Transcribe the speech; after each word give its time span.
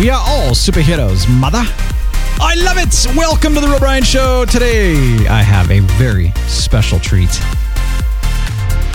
We 0.00 0.10
are 0.10 0.20
all 0.26 0.50
superheroes, 0.50 1.28
mother. 1.38 1.62
I 2.40 2.56
love 2.56 2.78
it. 2.78 3.16
Welcome 3.16 3.54
to 3.54 3.60
the 3.60 3.68
Real 3.68 3.78
Brian 3.78 4.02
Show. 4.02 4.44
Today, 4.44 5.24
I 5.28 5.40
have 5.40 5.70
a 5.70 5.78
very 5.96 6.32
special 6.48 6.98
treat. 6.98 7.30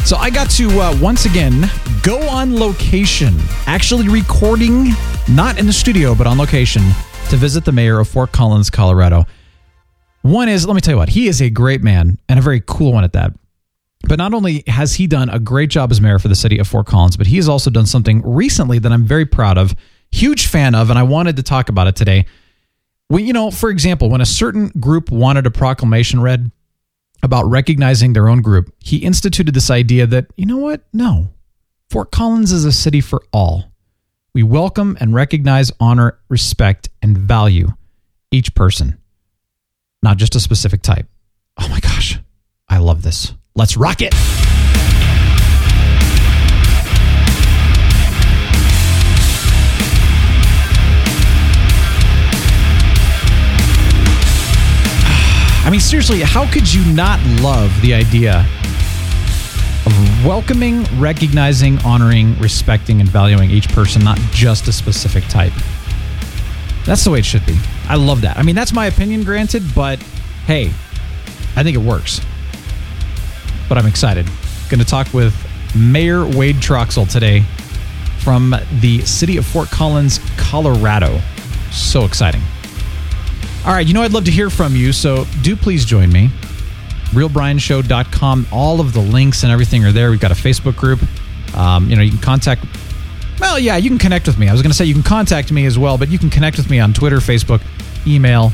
So, 0.06 0.18
I 0.18 0.30
got 0.30 0.50
to 0.52 0.68
uh, 0.82 0.98
once 1.00 1.24
again 1.24 1.72
go 2.04 2.20
on 2.28 2.60
location, 2.60 3.34
actually 3.66 4.10
recording, 4.10 4.90
not 5.30 5.58
in 5.58 5.66
the 5.66 5.72
studio, 5.72 6.14
but 6.14 6.28
on 6.28 6.38
location, 6.38 6.82
to 7.30 7.38
visit 7.38 7.64
the 7.64 7.72
mayor 7.72 8.00
of 8.00 8.10
Fort 8.10 8.34
Collins, 8.34 8.70
Colorado. 8.70 9.26
One 10.24 10.50
is, 10.50 10.68
let 10.68 10.74
me 10.74 10.82
tell 10.82 10.96
you 10.96 10.98
what, 10.98 11.10
he 11.10 11.30
is 11.30 11.42
a 11.42 11.50
great 11.50 11.82
man 11.82 12.20
and 12.28 12.38
a 12.38 12.42
very 12.42 12.62
cool 12.68 12.92
one 12.92 13.06
at 13.06 13.14
that. 13.14 13.32
But 14.04 14.18
not 14.18 14.34
only 14.34 14.66
has 14.68 14.96
he 14.96 15.08
done 15.08 15.30
a 15.30 15.40
great 15.40 15.70
job 15.70 15.92
as 15.92 16.02
mayor 16.02 16.20
for 16.20 16.28
the 16.28 16.36
city 16.36 16.60
of 16.60 16.68
Fort 16.68 16.88
Collins, 16.88 17.16
but 17.16 17.28
he 17.28 17.38
has 17.38 17.48
also 17.48 17.70
done 17.70 17.86
something 17.86 18.22
recently 18.26 18.80
that 18.80 18.92
I'm 18.92 19.06
very 19.06 19.26
proud 19.26 19.58
of, 19.58 19.74
huge 20.12 20.48
fan 20.48 20.76
of, 20.76 20.90
and 20.90 20.98
I 20.98 21.04
wanted 21.04 21.36
to 21.38 21.44
talk 21.44 21.70
about 21.70 21.88
it 21.88 21.96
today. 21.96 22.26
Well, 23.10 23.20
you 23.20 23.34
know, 23.34 23.52
for 23.52 23.70
example, 23.70 24.10
when 24.10 24.22
a 24.22 24.26
certain 24.26 24.70
group 24.80 25.12
wanted 25.12 25.46
a 25.46 25.52
proclamation 25.52 26.22
read 26.22 26.52
about 27.24 27.50
recognizing 27.50 28.14
their 28.14 28.30
own 28.30 28.42
group, 28.42 28.74
he 28.80 28.98
instituted 28.98 29.54
this 29.54 29.70
idea 29.70 30.06
that, 30.08 30.28
you 30.36 30.46
know 30.46 30.58
what? 30.58 30.82
No. 30.94 31.30
Fort 31.90 32.12
Collins 32.12 32.52
is 32.52 32.66
a 32.66 32.72
city 32.72 33.02
for 33.02 33.24
all. 33.34 33.72
We 34.34 34.44
welcome 34.44 34.96
and 35.00 35.14
recognize, 35.14 35.72
honor, 35.80 36.20
respect, 36.30 36.90
and 37.02 37.18
value 37.18 37.70
each 38.32 38.54
person, 38.54 39.00
not 40.04 40.18
just 40.18 40.36
a 40.36 40.40
specific 40.40 40.84
type. 40.84 41.08
Oh 41.58 41.68
my 41.68 41.80
gosh. 41.80 42.20
I 42.68 42.78
love 42.78 43.02
this. 43.02 43.34
Let's 43.56 43.76
rock 43.76 44.02
it. 44.02 44.14
I 55.70 55.72
mean, 55.72 55.82
seriously, 55.82 56.22
how 56.22 56.52
could 56.52 56.74
you 56.74 56.84
not 56.94 57.24
love 57.44 57.72
the 57.84 57.94
idea 57.94 58.40
of 59.86 60.26
welcoming, 60.26 60.84
recognizing, 61.00 61.78
honoring, 61.86 62.36
respecting, 62.40 63.00
and 63.02 63.08
valuing 63.08 63.52
each 63.52 63.70
person, 63.70 64.04
not 64.04 64.18
just 64.32 64.68
a 64.68 64.72
specific 64.72 65.24
type? 65.26 65.54
That's 66.88 67.04
the 67.04 67.12
way 67.12 67.20
it 67.20 67.26
should 67.26 67.46
be. 67.46 67.56
I 67.88 67.98
love 67.98 68.22
that. 68.22 68.36
I 68.40 68.42
mean, 68.42 68.56
that's 68.56 68.74
my 68.74 68.88
opinion, 68.88 69.24
granted, 69.24 69.62
but 69.76 70.00
hey, 70.48 70.72
I 71.56 71.62
think 71.62 71.78
it 71.78 71.82
works. 71.82 72.20
But 73.70 73.78
I'm 73.78 73.86
excited. 73.86 74.26
Going 74.70 74.80
to 74.80 74.88
talk 74.88 75.14
with 75.14 75.36
Mayor 75.76 76.26
Wade 76.26 76.56
Troxell 76.56 77.08
today 77.08 77.44
from 78.22 78.56
the 78.80 79.02
city 79.02 79.38
of 79.38 79.46
Fort 79.46 79.70
Collins, 79.70 80.20
Colorado. 80.36 81.22
So 81.70 82.06
exciting. 82.06 82.42
All 83.66 83.74
right, 83.74 83.86
you 83.86 83.94
know 83.94 84.02
I'd 84.02 84.14
love 84.14 84.26
to 84.26 84.32
hear 84.32 84.50
from 84.50 84.76
you, 84.76 84.94
so 84.94 85.26
do 85.42 85.56
please 85.56 85.84
join 85.84 86.12
me. 86.12 86.30
RealBrianShow.com. 87.12 88.48
All 88.52 88.80
of 88.80 88.94
the 88.94 89.02
links 89.02 89.44
and 89.44 89.52
everything 89.52 89.84
are 89.84 89.92
there. 89.92 90.12
We've 90.12 90.20
got 90.20 90.32
a 90.32 90.36
Facebook 90.36 90.76
group. 90.78 91.02
Um, 91.56 91.90
you 91.90 91.96
know, 91.96 92.02
you 92.02 92.12
can 92.12 92.22
contact. 92.22 92.66
Well, 93.40 93.60
yeah, 93.60 93.76
you 93.78 93.90
can 93.90 93.98
connect 93.98 94.28
with 94.28 94.38
me. 94.38 94.48
I 94.48 94.54
was 94.54 94.62
going 94.62 94.72
to 94.72 94.78
say 94.78 94.86
you 94.86 94.94
can 94.94 95.04
contact 95.04 95.52
me 95.52 95.66
as 95.66 95.78
well, 95.78 95.98
but 95.98 96.10
you 96.10 96.18
can 96.18 96.30
connect 96.30 96.58
with 96.58 96.70
me 96.70 96.80
on 96.80 96.94
Twitter, 96.94 97.18
Facebook, 97.18 97.62
email. 98.08 98.52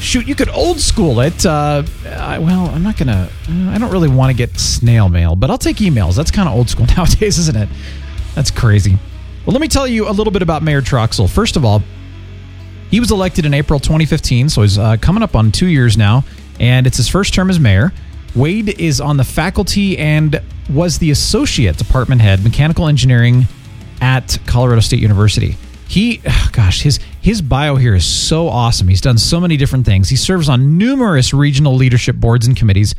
Shoot, 0.00 0.26
you 0.26 0.34
could 0.34 0.48
old 0.48 0.80
school 0.80 1.20
it. 1.20 1.46
Uh, 1.46 1.84
I, 2.06 2.38
well, 2.38 2.66
I'm 2.66 2.82
not 2.82 2.96
going 2.96 3.08
to. 3.08 3.30
I 3.70 3.78
don't 3.78 3.92
really 3.92 4.08
want 4.08 4.30
to 4.30 4.36
get 4.36 4.58
snail 4.58 5.08
mail, 5.08 5.36
but 5.36 5.50
I'll 5.50 5.58
take 5.58 5.76
emails. 5.76 6.16
That's 6.16 6.30
kind 6.30 6.48
of 6.48 6.54
old 6.54 6.68
school 6.68 6.86
nowadays, 6.96 7.38
isn't 7.38 7.56
it? 7.56 7.68
That's 8.34 8.50
crazy. 8.50 8.98
Well, 9.46 9.52
let 9.52 9.60
me 9.60 9.68
tell 9.68 9.86
you 9.86 10.08
a 10.08 10.12
little 10.12 10.32
bit 10.32 10.42
about 10.42 10.62
Mayor 10.62 10.82
Troxell. 10.82 11.28
First 11.30 11.56
of 11.56 11.64
all, 11.64 11.82
he 12.90 12.98
was 12.98 13.10
elected 13.10 13.46
in 13.46 13.54
April 13.54 13.78
2015, 13.78 14.48
so 14.48 14.62
he's 14.62 14.76
uh, 14.76 14.96
coming 14.96 15.22
up 15.22 15.36
on 15.36 15.52
two 15.52 15.68
years 15.68 15.96
now, 15.96 16.24
and 16.58 16.86
it's 16.86 16.96
his 16.96 17.08
first 17.08 17.32
term 17.32 17.48
as 17.48 17.60
mayor. 17.60 17.92
Wade 18.34 18.80
is 18.80 19.00
on 19.00 19.16
the 19.16 19.24
faculty 19.24 19.96
and 19.96 20.40
was 20.68 20.98
the 20.98 21.10
associate 21.10 21.76
department 21.76 22.20
head, 22.20 22.42
mechanical 22.42 22.88
engineering 22.88 23.44
at 24.00 24.38
Colorado 24.46 24.80
State 24.80 25.00
University. 25.00 25.56
He, 25.88 26.20
gosh, 26.52 26.82
his 26.82 26.98
his 27.20 27.42
bio 27.42 27.76
here 27.76 27.94
is 27.94 28.04
so 28.04 28.48
awesome. 28.48 28.88
He's 28.88 29.00
done 29.00 29.18
so 29.18 29.40
many 29.40 29.56
different 29.56 29.86
things. 29.86 30.08
He 30.08 30.16
serves 30.16 30.48
on 30.48 30.78
numerous 30.78 31.32
regional 31.34 31.74
leadership 31.74 32.16
boards 32.16 32.46
and 32.46 32.56
committees, 32.56 32.94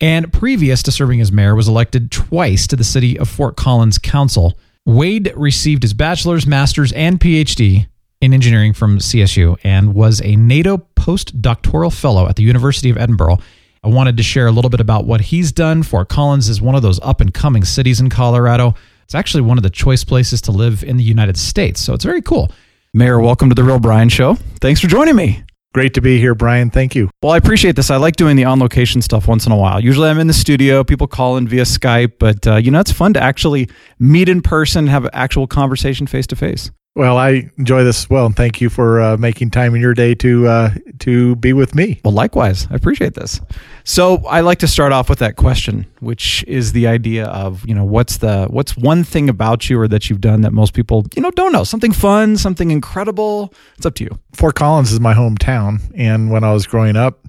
and 0.00 0.32
previous 0.32 0.82
to 0.84 0.92
serving 0.92 1.20
as 1.20 1.30
mayor, 1.30 1.54
was 1.54 1.68
elected 1.68 2.10
twice 2.10 2.66
to 2.66 2.76
the 2.76 2.84
city 2.84 3.18
of 3.18 3.28
Fort 3.28 3.56
Collins 3.56 3.98
Council. 3.98 4.58
Wade 4.84 5.32
received 5.36 5.82
his 5.82 5.94
bachelor's, 5.94 6.46
master's, 6.46 6.92
and 6.92 7.20
PhD 7.20 7.86
in 8.26 8.34
engineering 8.34 8.72
from 8.72 8.98
CSU 8.98 9.56
and 9.64 9.94
was 9.94 10.20
a 10.22 10.36
NATO 10.36 10.78
postdoctoral 10.96 11.96
fellow 11.96 12.28
at 12.28 12.36
the 12.36 12.42
University 12.42 12.90
of 12.90 12.98
Edinburgh. 12.98 13.38
I 13.82 13.88
wanted 13.88 14.16
to 14.16 14.22
share 14.22 14.48
a 14.48 14.50
little 14.50 14.68
bit 14.68 14.80
about 14.80 15.06
what 15.06 15.20
he's 15.20 15.52
done. 15.52 15.82
Fort 15.82 16.08
Collins 16.08 16.48
is 16.48 16.60
one 16.60 16.74
of 16.74 16.82
those 16.82 17.00
up 17.00 17.20
and 17.20 17.32
coming 17.32 17.64
cities 17.64 18.00
in 18.00 18.10
Colorado. 18.10 18.74
It's 19.04 19.14
actually 19.14 19.42
one 19.42 19.56
of 19.56 19.62
the 19.62 19.70
choice 19.70 20.02
places 20.02 20.40
to 20.42 20.50
live 20.50 20.82
in 20.82 20.96
the 20.96 21.04
United 21.04 21.36
States, 21.36 21.80
so 21.80 21.94
it's 21.94 22.04
very 22.04 22.20
cool. 22.20 22.50
Mayor, 22.92 23.20
welcome 23.20 23.48
to 23.48 23.54
the 23.54 23.62
Real 23.62 23.78
Brian 23.78 24.08
Show. 24.08 24.34
Thanks 24.60 24.80
for 24.80 24.88
joining 24.88 25.14
me. 25.14 25.44
Great 25.72 25.94
to 25.94 26.00
be 26.00 26.18
here, 26.18 26.34
Brian. 26.34 26.70
Thank 26.70 26.94
you. 26.94 27.10
Well, 27.22 27.32
I 27.32 27.36
appreciate 27.36 27.76
this. 27.76 27.90
I 27.90 27.96
like 27.96 28.16
doing 28.16 28.34
the 28.34 28.44
on 28.44 28.58
location 28.58 29.02
stuff 29.02 29.28
once 29.28 29.46
in 29.46 29.52
a 29.52 29.56
while. 29.56 29.78
Usually 29.78 30.08
I'm 30.08 30.18
in 30.18 30.26
the 30.26 30.32
studio, 30.32 30.82
people 30.82 31.06
call 31.06 31.36
in 31.36 31.46
via 31.46 31.62
Skype, 31.62 32.14
but 32.18 32.46
uh, 32.46 32.56
you 32.56 32.70
know, 32.70 32.80
it's 32.80 32.90
fun 32.90 33.12
to 33.12 33.22
actually 33.22 33.68
meet 33.98 34.28
in 34.28 34.40
person, 34.40 34.88
have 34.88 35.04
an 35.04 35.10
actual 35.12 35.46
conversation 35.46 36.06
face 36.06 36.26
to 36.28 36.34
face. 36.34 36.70
Well, 36.96 37.18
I 37.18 37.50
enjoy 37.58 37.84
this 37.84 38.04
as 38.04 38.10
well, 38.10 38.24
and 38.24 38.34
thank 38.34 38.62
you 38.62 38.70
for 38.70 39.02
uh, 39.02 39.16
making 39.18 39.50
time 39.50 39.74
in 39.74 39.82
your 39.82 39.92
day 39.92 40.14
to 40.14 40.48
uh, 40.48 40.70
to 41.00 41.36
be 41.36 41.52
with 41.52 41.74
me. 41.74 42.00
Well, 42.02 42.14
likewise, 42.14 42.66
I 42.70 42.74
appreciate 42.74 43.12
this. 43.12 43.38
So, 43.84 44.24
I 44.26 44.40
like 44.40 44.60
to 44.60 44.66
start 44.66 44.92
off 44.92 45.10
with 45.10 45.18
that 45.18 45.36
question, 45.36 45.84
which 46.00 46.42
is 46.48 46.72
the 46.72 46.86
idea 46.86 47.26
of 47.26 47.68
you 47.68 47.74
know 47.74 47.84
what's 47.84 48.16
the 48.16 48.46
what's 48.48 48.78
one 48.78 49.04
thing 49.04 49.28
about 49.28 49.68
you 49.68 49.78
or 49.78 49.86
that 49.88 50.08
you've 50.08 50.22
done 50.22 50.40
that 50.40 50.54
most 50.54 50.72
people 50.72 51.04
you 51.14 51.20
know 51.20 51.30
don't 51.32 51.52
know 51.52 51.64
something 51.64 51.92
fun, 51.92 52.38
something 52.38 52.70
incredible. 52.70 53.52
It's 53.76 53.84
up 53.84 53.94
to 53.96 54.04
you. 54.04 54.18
Fort 54.32 54.54
Collins 54.54 54.90
is 54.90 54.98
my 54.98 55.12
hometown, 55.12 55.82
and 55.94 56.30
when 56.30 56.44
I 56.44 56.54
was 56.54 56.66
growing 56.66 56.96
up, 56.96 57.26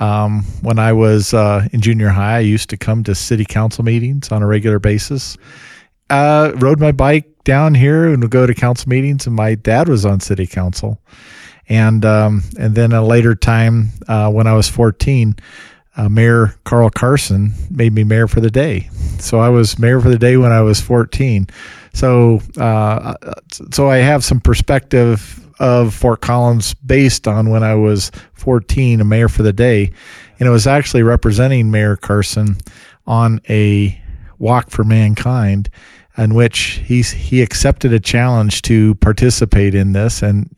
um, 0.00 0.42
when 0.62 0.80
I 0.80 0.92
was 0.92 1.32
uh, 1.32 1.68
in 1.72 1.80
junior 1.80 2.08
high, 2.08 2.38
I 2.38 2.40
used 2.40 2.68
to 2.70 2.76
come 2.76 3.04
to 3.04 3.14
city 3.14 3.44
council 3.44 3.84
meetings 3.84 4.32
on 4.32 4.42
a 4.42 4.46
regular 4.48 4.80
basis. 4.80 5.36
Uh, 6.10 6.52
rode 6.56 6.80
my 6.80 6.92
bike 6.92 7.26
down 7.44 7.74
here 7.74 8.08
and 8.12 8.22
would 8.22 8.30
go 8.30 8.46
to 8.46 8.54
council 8.54 8.88
meetings, 8.88 9.26
and 9.26 9.36
my 9.36 9.54
dad 9.54 9.88
was 9.88 10.04
on 10.04 10.20
city 10.20 10.46
council. 10.46 10.98
And 11.68 12.04
um, 12.04 12.42
and 12.58 12.74
then 12.74 12.92
a 12.92 13.02
later 13.02 13.34
time, 13.34 13.90
uh, 14.06 14.30
when 14.30 14.46
I 14.46 14.52
was 14.52 14.68
14, 14.68 15.36
uh, 15.96 16.08
Mayor 16.08 16.54
Carl 16.64 16.90
Carson 16.90 17.52
made 17.70 17.94
me 17.94 18.04
mayor 18.04 18.28
for 18.28 18.40
the 18.40 18.50
day. 18.50 18.90
So 19.18 19.38
I 19.38 19.48
was 19.48 19.78
mayor 19.78 20.00
for 20.00 20.08
the 20.10 20.18
day 20.18 20.36
when 20.36 20.52
I 20.52 20.60
was 20.60 20.80
14. 20.80 21.46
So 21.94 22.40
uh, 22.58 23.14
so 23.70 23.88
I 23.88 23.98
have 23.98 24.24
some 24.24 24.40
perspective 24.40 25.40
of 25.58 25.94
Fort 25.94 26.20
Collins 26.20 26.74
based 26.74 27.28
on 27.28 27.48
when 27.48 27.62
I 27.62 27.74
was 27.76 28.10
14, 28.34 29.00
a 29.00 29.04
mayor 29.04 29.28
for 29.28 29.42
the 29.42 29.52
day, 29.52 29.92
and 30.38 30.48
it 30.48 30.50
was 30.50 30.66
actually 30.66 31.02
representing 31.02 31.70
Mayor 31.70 31.96
Carson 31.96 32.56
on 33.06 33.40
a 33.48 33.98
walk 34.44 34.70
for 34.70 34.84
mankind 34.84 35.70
in 36.18 36.34
which 36.34 36.82
he's 36.84 37.10
he 37.10 37.42
accepted 37.42 37.92
a 37.92 37.98
challenge 37.98 38.62
to 38.62 38.94
participate 38.96 39.74
in 39.74 39.92
this 39.92 40.22
and 40.22 40.54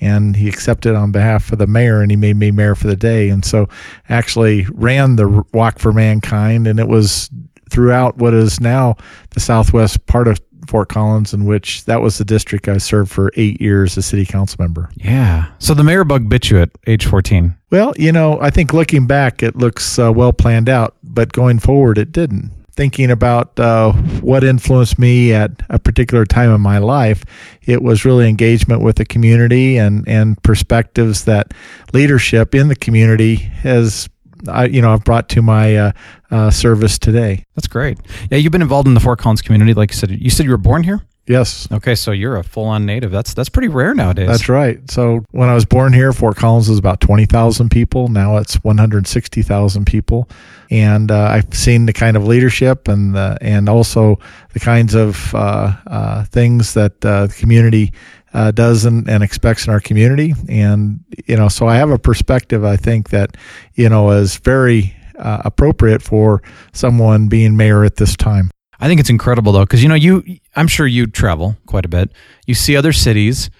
and 0.00 0.36
he 0.36 0.48
accepted 0.48 0.94
on 0.94 1.12
behalf 1.12 1.52
of 1.52 1.58
the 1.58 1.66
mayor 1.66 2.00
and 2.00 2.10
he 2.10 2.16
made 2.16 2.36
me 2.36 2.50
mayor 2.50 2.74
for 2.74 2.86
the 2.86 2.96
day 2.96 3.28
and 3.28 3.44
so 3.44 3.68
actually 4.08 4.66
ran 4.72 5.16
the 5.16 5.44
walk 5.52 5.78
for 5.78 5.92
mankind 5.92 6.66
and 6.66 6.80
it 6.80 6.88
was 6.88 7.30
throughout 7.70 8.16
what 8.16 8.32
is 8.32 8.58
now 8.58 8.96
the 9.30 9.40
southwest 9.40 10.04
part 10.06 10.26
of 10.26 10.40
Fort 10.66 10.88
Collins, 10.88 11.32
in 11.32 11.44
which 11.44 11.84
that 11.84 12.00
was 12.00 12.18
the 12.18 12.24
district 12.24 12.66
I 12.66 12.78
served 12.78 13.12
for 13.12 13.30
eight 13.36 13.60
years 13.60 13.96
as 13.96 14.06
city 14.06 14.26
council 14.26 14.56
member. 14.58 14.90
Yeah. 14.96 15.46
So 15.60 15.74
the 15.74 15.84
mayor 15.84 16.02
bug 16.02 16.28
bit 16.28 16.50
you 16.50 16.58
at 16.58 16.70
age 16.88 17.06
14. 17.06 17.56
Well, 17.70 17.94
you 17.96 18.10
know, 18.10 18.40
I 18.40 18.50
think 18.50 18.72
looking 18.72 19.06
back, 19.06 19.44
it 19.44 19.54
looks 19.54 19.96
uh, 19.96 20.12
well 20.12 20.32
planned 20.32 20.68
out, 20.68 20.96
but 21.04 21.32
going 21.32 21.60
forward, 21.60 21.98
it 21.98 22.10
didn't. 22.10 22.50
Thinking 22.76 23.10
about 23.10 23.58
uh, 23.58 23.92
what 24.20 24.44
influenced 24.44 24.98
me 24.98 25.32
at 25.32 25.50
a 25.68 25.78
particular 25.78 26.24
time 26.24 26.54
in 26.54 26.60
my 26.60 26.78
life, 26.78 27.24
it 27.62 27.82
was 27.82 28.04
really 28.04 28.28
engagement 28.28 28.82
with 28.82 28.96
the 28.96 29.04
community 29.04 29.78
and, 29.78 30.06
and 30.06 30.40
perspectives 30.42 31.24
that 31.24 31.52
leadership 31.92 32.54
in 32.54 32.68
the 32.68 32.76
community 32.76 33.36
has, 33.36 34.08
I, 34.48 34.66
you 34.66 34.82
know, 34.82 34.92
I've 34.92 35.04
brought 35.04 35.28
to 35.30 35.42
my 35.42 35.76
uh, 35.76 35.92
uh, 36.30 36.50
service 36.50 36.98
today. 36.98 37.44
That's 37.54 37.68
great. 37.68 37.98
Yeah, 38.30 38.38
you've 38.38 38.52
been 38.52 38.62
involved 38.62 38.86
in 38.86 38.94
the 38.94 39.00
Fort 39.00 39.18
Collins 39.18 39.42
community, 39.42 39.74
like 39.74 39.90
you 39.90 39.96
said. 39.96 40.10
You 40.10 40.30
said 40.30 40.44
you 40.44 40.52
were 40.52 40.58
born 40.58 40.82
here. 40.84 41.00
Yes. 41.26 41.66
Okay, 41.72 41.96
so 41.96 42.12
you're 42.12 42.36
a 42.36 42.44
full-on 42.44 42.86
native. 42.86 43.10
That's 43.10 43.34
that's 43.34 43.48
pretty 43.48 43.68
rare 43.68 43.94
nowadays. 43.94 44.28
That's 44.28 44.48
right. 44.48 44.88
So 44.90 45.24
when 45.32 45.48
I 45.48 45.54
was 45.54 45.64
born 45.64 45.92
here, 45.92 46.12
Fort 46.12 46.36
Collins 46.36 46.68
was 46.68 46.78
about 46.78 47.00
twenty 47.00 47.26
thousand 47.26 47.70
people. 47.70 48.06
Now 48.08 48.36
it's 48.36 48.54
one 48.62 48.78
hundred 48.78 49.08
sixty 49.08 49.42
thousand 49.42 49.86
people, 49.86 50.28
and 50.70 51.10
uh, 51.10 51.24
I've 51.24 51.52
seen 51.52 51.86
the 51.86 51.92
kind 51.92 52.16
of 52.16 52.26
leadership 52.26 52.86
and 52.86 53.14
the, 53.14 53.36
and 53.40 53.68
also 53.68 54.20
the 54.52 54.60
kinds 54.60 54.94
of 54.94 55.34
uh, 55.34 55.72
uh, 55.86 56.24
things 56.26 56.74
that 56.74 57.04
uh, 57.04 57.26
the 57.26 57.34
community 57.34 57.92
uh, 58.32 58.52
does 58.52 58.84
and, 58.84 59.08
and 59.10 59.24
expects 59.24 59.66
in 59.66 59.72
our 59.72 59.80
community. 59.80 60.32
And 60.48 61.00
you 61.26 61.36
know, 61.36 61.48
so 61.48 61.66
I 61.66 61.76
have 61.76 61.90
a 61.90 61.98
perspective. 61.98 62.64
I 62.64 62.76
think 62.76 63.10
that 63.10 63.36
you 63.74 63.88
know 63.88 64.10
is 64.12 64.36
very 64.36 64.94
uh, 65.18 65.42
appropriate 65.44 66.02
for 66.02 66.42
someone 66.72 67.26
being 67.26 67.56
mayor 67.56 67.82
at 67.82 67.96
this 67.96 68.16
time. 68.16 68.50
I 68.80 68.88
think 68.88 69.00
it's 69.00 69.10
incredible 69.10 69.52
though, 69.52 69.64
because 69.64 69.82
you 69.82 69.88
know, 69.88 69.94
you 69.94 70.22
I'm 70.54 70.68
sure 70.68 70.86
you 70.86 71.06
travel 71.06 71.56
quite 71.66 71.84
a 71.84 71.88
bit. 71.88 72.12
You 72.46 72.54
see 72.54 72.76
other 72.76 72.92
cities, 72.92 73.50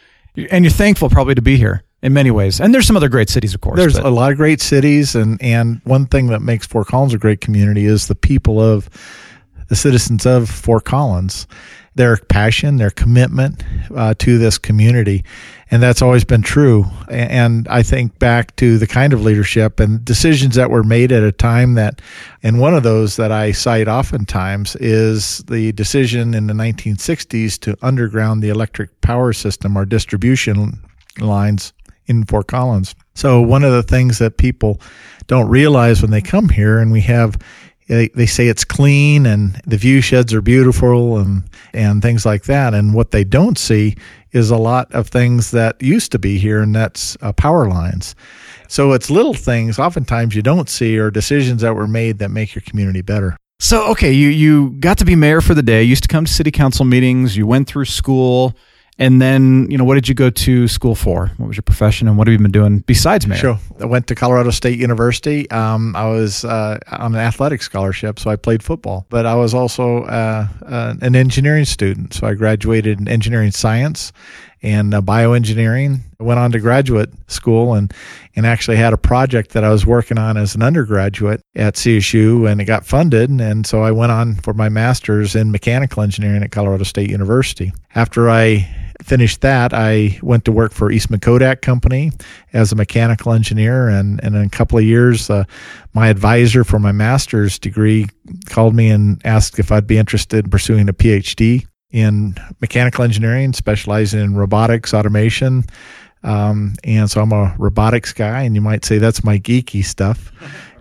and 0.51 0.65
you're 0.65 0.73
thankful 0.73 1.09
probably 1.09 1.35
to 1.35 1.43
be 1.43 1.57
here 1.57 1.83
in 2.03 2.13
many 2.13 2.31
ways. 2.31 2.61
And 2.61 2.75
there's 2.75 2.87
some 2.87 2.97
other 2.97 3.09
great 3.09 3.31
cities, 3.31 3.55
of 3.55 3.61
course. 3.61 3.79
There's 3.79 3.95
but- 3.95 4.05
a 4.07 4.11
lot 4.11 4.31
of 4.33 4.37
great 4.37 4.61
cities, 4.61 5.15
and 5.15 5.41
and 5.43 5.81
one 5.85 6.07
thing 6.07 6.27
that 6.29 6.41
makes 6.43 6.67
Fort 6.67 6.87
Collins 6.89 7.15
a 7.15 7.19
great 7.19 7.41
community 7.41 7.87
is 7.87 8.07
the 8.09 8.15
people 8.15 8.61
of 8.61 8.89
the 9.69 9.77
citizens 9.77 10.27
of 10.27 10.49
Fort 10.49 10.85
Collins, 10.85 11.47
their 11.97 12.17
passion, 12.17 12.77
their 12.77 12.91
commitment 12.91 13.65
uh, 13.95 14.15
to 14.19 14.39
this 14.39 14.59
community, 14.59 15.25
and 15.71 15.83
that's 15.83 16.03
always 16.03 16.25
been 16.25 16.43
true. 16.43 16.85
And 17.11 17.67
I 17.69 17.83
think 17.83 18.19
back 18.19 18.55
to 18.57 18.79
the 18.79 18.87
kind 18.87 19.13
of 19.13 19.23
leadership 19.23 19.81
and 19.81 20.05
decisions 20.05 20.55
that 20.55 20.71
were 20.71 20.85
made 20.85 21.11
at 21.11 21.23
a 21.23 21.33
time 21.33 21.75
that, 21.75 22.01
and 22.43 22.61
one 22.61 22.75
of 22.75 22.83
those 22.83 23.17
that 23.17 23.33
I 23.33 23.53
cite 23.53 23.89
oftentimes 23.89 24.77
is 24.77 25.39
the 25.49 25.73
decision 25.73 26.35
in 26.35 26.47
the 26.47 26.55
1960s 26.55 27.59
to 27.61 27.77
underground 27.83 28.43
the 28.43 28.51
electric 28.51 29.01
power 29.01 29.33
system, 29.33 29.77
our 29.77 29.87
distribution 29.87 30.79
lines 31.19 31.73
in 32.07 32.25
Fort 32.25 32.47
Collins. 32.47 32.95
So 33.15 33.41
one 33.41 33.65
of 33.65 33.73
the 33.73 33.83
things 33.83 34.19
that 34.19 34.37
people 34.37 34.81
don't 35.27 35.49
realize 35.49 36.03
when 36.03 36.11
they 36.11 36.21
come 36.21 36.49
here, 36.49 36.79
and 36.79 36.93
we 36.93 37.01
have, 37.03 37.37
they, 37.89 38.09
they 38.09 38.27
say 38.27 38.49
it's 38.49 38.65
clean 38.65 39.27
and 39.27 39.61
the 39.67 39.77
view 39.77 40.01
sheds 40.01 40.35
are 40.35 40.43
beautiful 40.43 41.19
and 41.19 41.45
and 41.73 42.03
things 42.03 42.27
like 42.27 42.45
that. 42.45 42.75
And 42.75 42.95
what 42.95 43.11
they 43.11 43.25
don't 43.25 43.59
see 43.59 43.97
is 44.33 44.51
a 44.51 44.57
lot 44.57 44.93
of 44.93 45.09
things 45.09 45.51
that 45.53 45.81
used 45.81 46.13
to 46.13 46.19
be 46.19 46.39
here, 46.39 46.61
and 46.61 46.75
that's 46.75 47.17
uh, 47.23 47.33
power 47.33 47.69
lines. 47.69 48.15
So 48.69 48.93
it's 48.93 49.11
little 49.11 49.35
things, 49.35 49.79
oftentimes 49.79 50.35
you 50.35 50.43
don't 50.43 50.69
see, 50.69 50.99
or 50.99 51.11
decisions 51.11 51.63
that 51.63 51.75
were 51.75 51.87
made 51.87 52.19
that 52.19 52.31
make 52.31 52.55
your 52.55 52.63
community 52.63 53.03
better. 53.03 53.37
So 53.59 53.91
okay, 53.93 54.13
you 54.13 54.29
you 54.29 54.71
got 54.81 54.99
to 54.99 55.05
be 55.05 55.17
mayor 55.17 55.41
for 55.41 55.55
the 55.55 55.63
day. 55.63 55.83
Used 55.83 56.03
to 56.03 56.09
come 56.09 56.25
to 56.25 56.33
city 56.33 56.51
council 56.51 56.85
meetings. 56.85 57.37
You 57.37 57.47
went 57.47 57.69
through 57.69 57.87
school, 57.87 58.55
and 58.99 59.21
then 59.21 59.71
you 59.71 59.77
know 59.77 59.85
what 59.85 59.95
did 59.95 60.09
you 60.09 60.15
go 60.15 60.31
to 60.31 60.69
school 60.69 60.95
for? 60.95 61.31
What 61.37 61.49
was 61.49 61.57
your 61.57 61.63
profession, 61.63 62.09
and 62.09 62.17
what 62.17 62.27
have 62.27 62.33
you 62.33 62.39
been 62.39 62.51
doing 62.51 62.79
besides 62.81 63.27
mayor? 63.27 63.39
Sure. 63.39 63.59
I 63.81 63.85
went 63.85 64.07
to 64.09 64.15
Colorado 64.15 64.51
State 64.51 64.79
University. 64.79 65.51
Um, 65.51 65.95
I 65.95 66.07
was 66.07 66.45
uh, 66.45 66.79
on 66.91 67.15
an 67.15 67.21
athletic 67.21 67.63
scholarship, 67.63 68.19
so 68.19 68.31
I 68.31 68.37
played 68.37 68.63
football. 68.63 69.07
But 69.11 69.27
I 69.27 69.35
was 69.35 69.53
also 69.53 70.05
uh, 70.05 70.49
uh, 70.65 70.95
an 71.03 71.15
engineering 71.15 71.67
student, 71.67 72.15
so 72.15 72.27
I 72.27 72.35
graduated 72.35 72.99
in 73.01 73.09
engineering 73.09 73.51
science 73.51 74.13
and 74.63 74.95
uh, 74.95 75.03
bioengineering. 75.03 76.01
I 76.19 76.25
went 76.25 76.41
on 76.41 76.51
to 76.53 76.59
graduate 76.59 77.11
school 77.29 77.75
and 77.75 77.93
and 78.35 78.47
actually 78.47 78.77
had 78.77 78.93
a 78.93 78.99
project 78.99 79.53
that 79.53 79.65
I 79.65 79.71
was 79.71 79.87
working 79.87 80.19
on 80.19 80.37
as 80.37 80.55
an 80.55 80.63
undergraduate 80.63 81.43
at 81.55 81.75
CSU, 81.75 82.51
and 82.51 82.61
it 82.61 82.65
got 82.65 82.87
funded. 82.87 83.31
And 83.31 83.67
so 83.67 83.83
I 83.83 83.91
went 83.91 84.13
on 84.13 84.37
for 84.37 84.55
my 84.55 84.69
master's 84.69 85.37
in 85.37 85.51
mechanical 85.51 86.03
engineering 86.03 86.43
at 86.43 86.51
Colorado 86.51 86.85
State 86.85 87.11
University. 87.11 87.73
After 87.95 88.31
I 88.31 88.69
finished 89.07 89.41
that, 89.43 89.73
I 89.73 90.19
went 90.21 90.45
to 90.47 90.53
work 90.53 90.73
for 90.73 90.91
Eastman 90.91 91.21
Kodak 91.21 91.63
Company 91.63 92.11
as 92.53 92.73
a 92.73 92.77
mechanical 92.77 93.33
engineer, 93.33 93.89
and, 93.89 94.23
and 94.23 94.35
in 94.35 94.43
a 94.43 94.51
couple 94.51 94.79
of 94.79 94.85
years, 94.85 95.31
uh, 95.31 95.45
my 95.95 96.09
advisor 96.09 96.65
for 96.65 96.81
my 96.81 96.93
master's 96.93 97.59
degree 97.59 98.07
called 98.47 98.75
me 98.75 98.91
and 98.91 99.23
asked 99.25 99.59
if 99.59 99.71
I'd 99.71 99.87
be 99.87 99.97
interested 99.97 100.45
in 100.45 100.51
pursuing 100.51 100.89
a 100.89 100.93
PhD 100.93 101.67
in 101.91 102.35
mechanical 102.61 103.05
engineering, 103.05 103.53
specializing 103.53 104.21
in 104.21 104.37
robotics, 104.37 104.93
automation. 104.93 105.65
Um, 106.25 106.75
and 106.83 107.09
so 107.09 107.21
I'm 107.21 107.33
a 107.33 107.55
robotics 107.59 108.13
guy, 108.13 108.43
and 108.43 108.57
you 108.57 108.61
might 108.61 108.85
say 108.85 108.99
that's 108.99 109.23
my 109.23 109.39
geeky 109.39 109.85
stuff. 109.85 110.33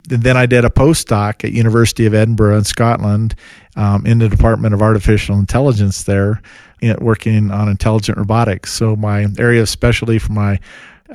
And 0.10 0.24
then 0.24 0.38
I 0.38 0.46
did 0.46 0.66
a 0.66 0.70
postdoc 0.70 1.44
at 1.44 1.52
University 1.52 2.06
of 2.06 2.14
Edinburgh 2.14 2.58
in 2.58 2.64
Scotland 2.64 3.36
um, 3.76 4.06
in 4.06 4.20
the 4.20 4.30
Department 4.30 4.74
of 4.74 4.82
Artificial 4.82 5.38
Intelligence 5.38 6.04
there, 6.04 6.42
you 6.82 6.90
know, 6.90 6.98
working 7.02 7.52
on 7.52 7.70
intelligent 7.70 8.18
robotics. 8.18 8.74
So 8.74 8.96
my 8.96 9.28
area 9.38 9.62
of 9.62 9.70
specialty 9.70 10.20
for 10.20 10.34
my 10.34 10.60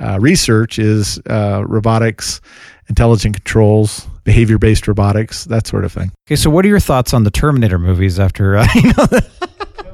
uh, 0.01 0.19
research 0.21 0.79
is 0.79 1.19
uh, 1.29 1.65
robotics, 1.67 2.41
intelligent 2.89 3.37
controls, 3.37 4.07
behavior-based 4.25 4.87
robotics, 4.87 5.45
that 5.47 5.67
sort 5.67 5.85
of 5.85 5.93
thing. 5.93 6.13
Okay, 6.27 6.37
so 6.37 6.51
what 6.51 6.65
are 6.65 6.69
your 6.69 6.81
thoughts 6.81 7.13
on 7.13 7.25
the 7.25 7.31
Terminator 7.31 7.79
movies? 7.79 8.19
After 8.19 8.57
uh, 8.57 8.67
you 8.75 8.93
know, 8.93 9.07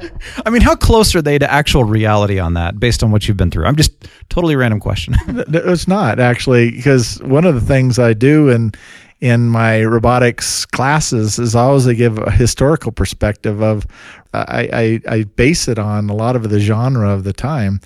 I 0.44 0.50
mean, 0.50 0.62
how 0.62 0.76
close 0.76 1.14
are 1.14 1.22
they 1.22 1.38
to 1.38 1.50
actual 1.50 1.84
reality 1.84 2.38
on 2.38 2.54
that, 2.54 2.78
based 2.78 3.02
on 3.02 3.10
what 3.10 3.26
you've 3.26 3.36
been 3.36 3.50
through? 3.50 3.66
I'm 3.66 3.76
just 3.76 3.92
totally 4.28 4.56
random 4.56 4.80
question. 4.80 5.14
It's 5.48 5.88
not 5.88 6.18
actually 6.20 6.70
because 6.70 7.22
one 7.22 7.44
of 7.44 7.54
the 7.54 7.60
things 7.60 7.98
I 7.98 8.12
do 8.12 8.48
in 8.48 8.72
in 9.20 9.48
my 9.48 9.82
robotics 9.82 10.66
classes 10.66 11.38
is 11.38 11.54
always 11.54 11.86
I 11.88 11.94
give 11.94 12.18
a 12.18 12.30
historical 12.30 12.92
perspective 12.92 13.62
of 13.62 13.86
I, 14.32 15.00
I, 15.08 15.14
I 15.16 15.22
base 15.24 15.68
it 15.68 15.78
on 15.78 16.10
a 16.10 16.14
lot 16.14 16.36
of 16.36 16.48
the 16.50 16.60
genre 16.60 17.10
of 17.10 17.24
the 17.24 17.32
time. 17.32 17.80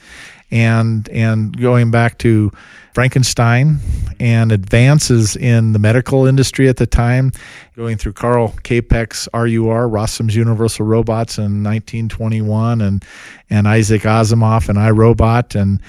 And 0.50 1.08
and 1.10 1.56
going 1.56 1.92
back 1.92 2.18
to 2.18 2.50
Frankenstein 2.92 3.78
and 4.18 4.50
advances 4.50 5.36
in 5.36 5.72
the 5.72 5.78
medical 5.78 6.26
industry 6.26 6.68
at 6.68 6.76
the 6.76 6.88
time, 6.88 7.30
going 7.76 7.96
through 7.96 8.14
Carl 8.14 8.52
Capek's 8.64 9.28
RUR, 9.32 9.88
Rossum's 9.88 10.34
Universal 10.34 10.86
Robots 10.86 11.38
in 11.38 11.62
1921, 11.62 12.80
and 12.80 13.04
and 13.48 13.68
Isaac 13.68 14.02
Asimov 14.02 14.68
and 14.68 14.76
iRobot, 14.76 15.54
and 15.54 15.80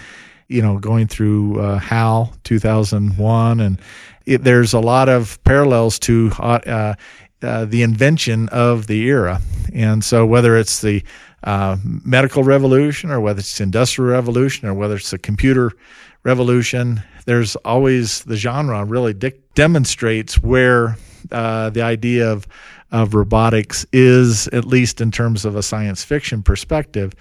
you 0.48 0.62
know 0.62 0.78
going 0.78 1.08
through 1.08 1.60
uh, 1.60 1.80
HAL 1.80 2.32
2001, 2.44 3.60
and 3.60 3.82
it, 4.26 4.44
there's 4.44 4.74
a 4.74 4.80
lot 4.80 5.10
of 5.10 5.44
parallels 5.44 6.00
to. 6.00 6.32
Uh, 6.38 6.96
uh, 7.44 7.66
the 7.66 7.82
invention 7.82 8.48
of 8.50 8.86
the 8.86 9.02
era. 9.08 9.42
And 9.74 10.04
so, 10.04 10.28
whether 10.28 10.56
it's 10.58 10.82
the 10.82 11.04
uh, 11.44 11.78
medical 11.84 12.44
revolution 12.44 13.10
or 13.10 13.20
whether 13.20 13.40
it's 13.40 13.60
industrial 13.60 14.12
revolution 14.12 14.68
or 14.68 14.76
whether 14.76 14.96
it's 14.96 15.10
the 15.10 15.18
computer 15.18 15.72
revolution, 16.24 17.02
there's 17.26 17.56
always 17.58 18.24
the 18.26 18.36
genre 18.36 18.86
really 18.86 19.16
de- 19.16 19.34
demonstrates 19.56 20.36
where 20.36 20.98
uh, 21.32 21.72
the 21.72 21.82
idea 21.82 22.32
of 22.32 22.48
of 22.92 23.16
robotics 23.16 23.86
is, 23.94 24.50
at 24.50 24.66
least 24.66 25.00
in 25.00 25.12
terms 25.12 25.46
of 25.46 25.56
a 25.56 25.64
science 25.64 26.04
fiction 26.04 26.44
perspective. 26.44 27.14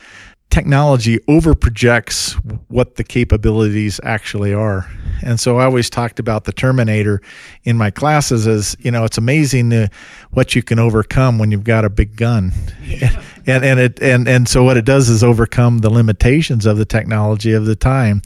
Technology 0.50 1.18
overprojects 1.28 2.34
what 2.68 2.96
the 2.96 3.04
capabilities 3.04 4.00
actually 4.02 4.52
are. 4.52 4.90
And 5.22 5.38
so 5.38 5.58
I 5.58 5.64
always 5.64 5.88
talked 5.88 6.18
about 6.18 6.44
the 6.44 6.52
Terminator 6.52 7.20
in 7.64 7.76
my 7.76 7.90
classes 7.90 8.46
as, 8.46 8.76
you 8.80 8.90
know, 8.90 9.04
it's 9.04 9.18
amazing 9.18 9.72
uh, 9.72 9.88
what 10.30 10.56
you 10.56 10.62
can 10.62 10.78
overcome 10.78 11.38
when 11.38 11.50
you've 11.50 11.64
got 11.64 11.84
a 11.84 11.90
big 11.90 12.16
gun. 12.16 12.52
and, 13.46 13.64
and 13.64 13.80
it, 13.80 14.02
and, 14.02 14.26
and 14.26 14.48
so 14.48 14.64
what 14.64 14.76
it 14.76 14.84
does 14.84 15.08
is 15.08 15.22
overcome 15.22 15.78
the 15.78 15.90
limitations 15.90 16.66
of 16.66 16.78
the 16.78 16.84
technology 16.84 17.52
of 17.52 17.66
the 17.66 17.76
time. 17.76 18.22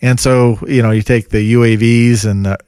And 0.00 0.18
so, 0.18 0.58
you 0.66 0.82
know, 0.82 0.92
you 0.92 1.02
take 1.02 1.28
the 1.28 1.52
UAVs 1.54 2.24
and 2.24 2.46
the, 2.46 2.58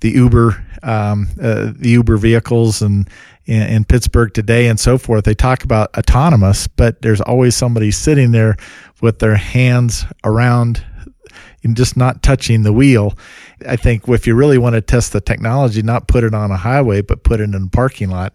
the 0.00 0.10
Uber, 0.10 0.64
um, 0.82 1.28
uh, 1.40 1.72
the 1.76 1.90
Uber 1.90 2.16
vehicles 2.16 2.82
and, 2.82 3.08
in, 3.48 3.62
in 3.62 3.84
Pittsburgh 3.84 4.32
today 4.32 4.68
and 4.68 4.78
so 4.78 4.98
forth, 4.98 5.24
they 5.24 5.34
talk 5.34 5.64
about 5.64 5.96
autonomous, 5.96 6.68
but 6.68 7.00
there's 7.00 7.22
always 7.22 7.56
somebody 7.56 7.90
sitting 7.90 8.30
there 8.30 8.56
with 9.00 9.18
their 9.20 9.36
hands 9.36 10.04
around 10.22 10.84
and 11.64 11.76
just 11.76 11.96
not 11.96 12.22
touching 12.22 12.62
the 12.62 12.72
wheel. 12.72 13.16
I 13.66 13.76
think 13.76 14.06
if 14.06 14.26
you 14.26 14.34
really 14.34 14.58
want 14.58 14.74
to 14.74 14.82
test 14.82 15.12
the 15.12 15.20
technology, 15.20 15.82
not 15.82 16.06
put 16.06 16.24
it 16.24 16.34
on 16.34 16.50
a 16.50 16.56
highway, 16.56 17.00
but 17.00 17.24
put 17.24 17.40
it 17.40 17.44
in 17.44 17.54
a 17.54 17.66
parking 17.68 18.10
lot 18.10 18.34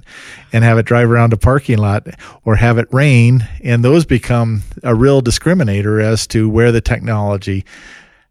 and 0.52 0.64
have 0.64 0.78
it 0.80 0.86
drive 0.86 1.10
around 1.10 1.32
a 1.32 1.38
parking 1.38 1.78
lot 1.78 2.08
or 2.44 2.56
have 2.56 2.78
it 2.80 2.88
rain. 2.92 3.48
And 3.64 3.86
those 3.86 4.06
become 4.06 4.64
a 4.82 4.96
real 4.96 5.22
discriminator 5.22 6.04
as 6.04 6.26
to 6.28 6.50
where 6.50 6.72
the 6.72 6.82
technology 6.82 7.64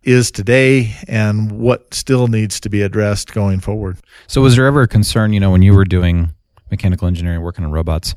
is 0.02 0.32
today 0.32 0.96
and 1.06 1.52
what 1.52 1.94
still 1.94 2.26
needs 2.26 2.58
to 2.58 2.68
be 2.68 2.82
addressed 2.82 3.32
going 3.32 3.60
forward. 3.60 3.98
so, 4.26 4.42
was 4.42 4.56
there 4.56 4.66
ever 4.66 4.82
a 4.82 4.88
concern, 4.88 5.32
you 5.32 5.38
know, 5.38 5.52
when 5.52 5.62
you 5.62 5.72
were 5.74 5.84
doing 5.84 6.34
mechanical 6.72 7.06
engineering, 7.06 7.42
working 7.42 7.64
on 7.64 7.70
robots, 7.70 8.16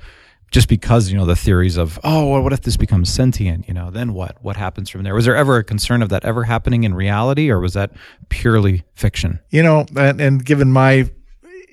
just 0.50 0.68
because 0.68 1.12
you 1.12 1.18
know 1.18 1.26
the 1.26 1.36
theories 1.36 1.78
of 1.78 2.00
oh, 2.04 2.32
well, 2.32 2.42
what 2.42 2.54
if 2.54 2.62
this 2.62 2.78
becomes 2.78 3.14
sentient? 3.14 3.68
You 3.68 3.76
know, 3.76 3.92
then 3.92 4.14
what? 4.14 4.38
What 4.42 4.56
happens 4.56 4.90
from 4.90 5.04
there? 5.04 5.14
Was 5.14 5.26
there 5.26 5.36
ever 5.36 5.58
a 5.58 5.64
concern 5.64 6.02
of 6.02 6.10
that 6.10 6.26
ever 6.26 6.44
happening 6.44 6.84
in 6.84 6.96
reality, 6.96 7.52
or 7.52 7.60
was 7.60 7.74
that 7.74 7.92
purely 8.30 8.84
fiction? 8.96 9.40
You 9.52 9.62
know, 9.62 9.86
and, 9.96 10.20
and 10.20 10.44
given 10.44 10.72
my 10.72 11.12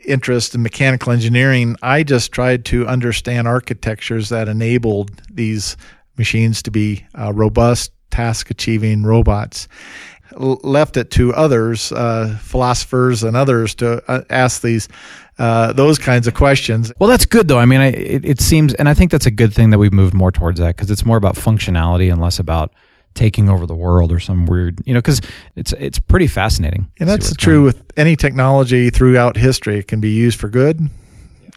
interest 0.04 0.54
in 0.54 0.62
mechanical 0.62 1.12
engineering, 1.12 1.76
I 1.82 2.02
just 2.02 2.32
tried 2.32 2.64
to 2.66 2.86
understand 2.86 3.46
architectures 3.46 4.28
that 4.30 4.48
enabled 4.48 5.10
these 5.30 5.76
machines 6.18 6.62
to 6.62 6.70
be 6.70 7.06
uh, 7.18 7.32
robust, 7.32 7.92
task 8.10 8.50
achieving 8.50 9.04
robots. 9.04 9.68
Left 10.34 10.96
it 10.96 11.10
to 11.12 11.34
others, 11.34 11.92
uh, 11.92 12.38
philosophers 12.40 13.22
and 13.22 13.36
others, 13.36 13.74
to 13.76 14.02
uh, 14.10 14.22
ask 14.30 14.62
these 14.62 14.88
uh, 15.42 15.72
those 15.72 15.98
kinds 15.98 16.28
of 16.28 16.34
questions. 16.34 16.92
Well, 17.00 17.10
that's 17.10 17.26
good 17.26 17.48
though. 17.48 17.58
I 17.58 17.64
mean, 17.64 17.80
I, 17.80 17.88
it, 17.88 18.24
it 18.24 18.40
seems, 18.40 18.74
and 18.74 18.88
I 18.88 18.94
think 18.94 19.10
that's 19.10 19.26
a 19.26 19.30
good 19.30 19.52
thing 19.52 19.70
that 19.70 19.78
we've 19.78 19.92
moved 19.92 20.14
more 20.14 20.30
towards 20.30 20.60
that 20.60 20.76
because 20.76 20.88
it's 20.88 21.04
more 21.04 21.16
about 21.16 21.34
functionality 21.34 22.12
and 22.12 22.20
less 22.20 22.38
about 22.38 22.72
taking 23.14 23.48
over 23.48 23.66
the 23.66 23.74
world 23.74 24.12
or 24.12 24.20
some 24.20 24.46
weird, 24.46 24.80
you 24.86 24.94
know, 24.94 25.00
because 25.00 25.20
it's 25.56 25.72
it's 25.72 25.98
pretty 25.98 26.28
fascinating. 26.28 26.88
And 27.00 27.08
that's 27.08 27.34
true 27.34 27.54
going 27.54 27.64
with 27.64 27.82
any 27.96 28.14
technology 28.14 28.88
throughout 28.88 29.36
history. 29.36 29.80
It 29.80 29.88
can 29.88 30.00
be 30.00 30.10
used 30.10 30.38
for 30.38 30.48
good 30.48 30.88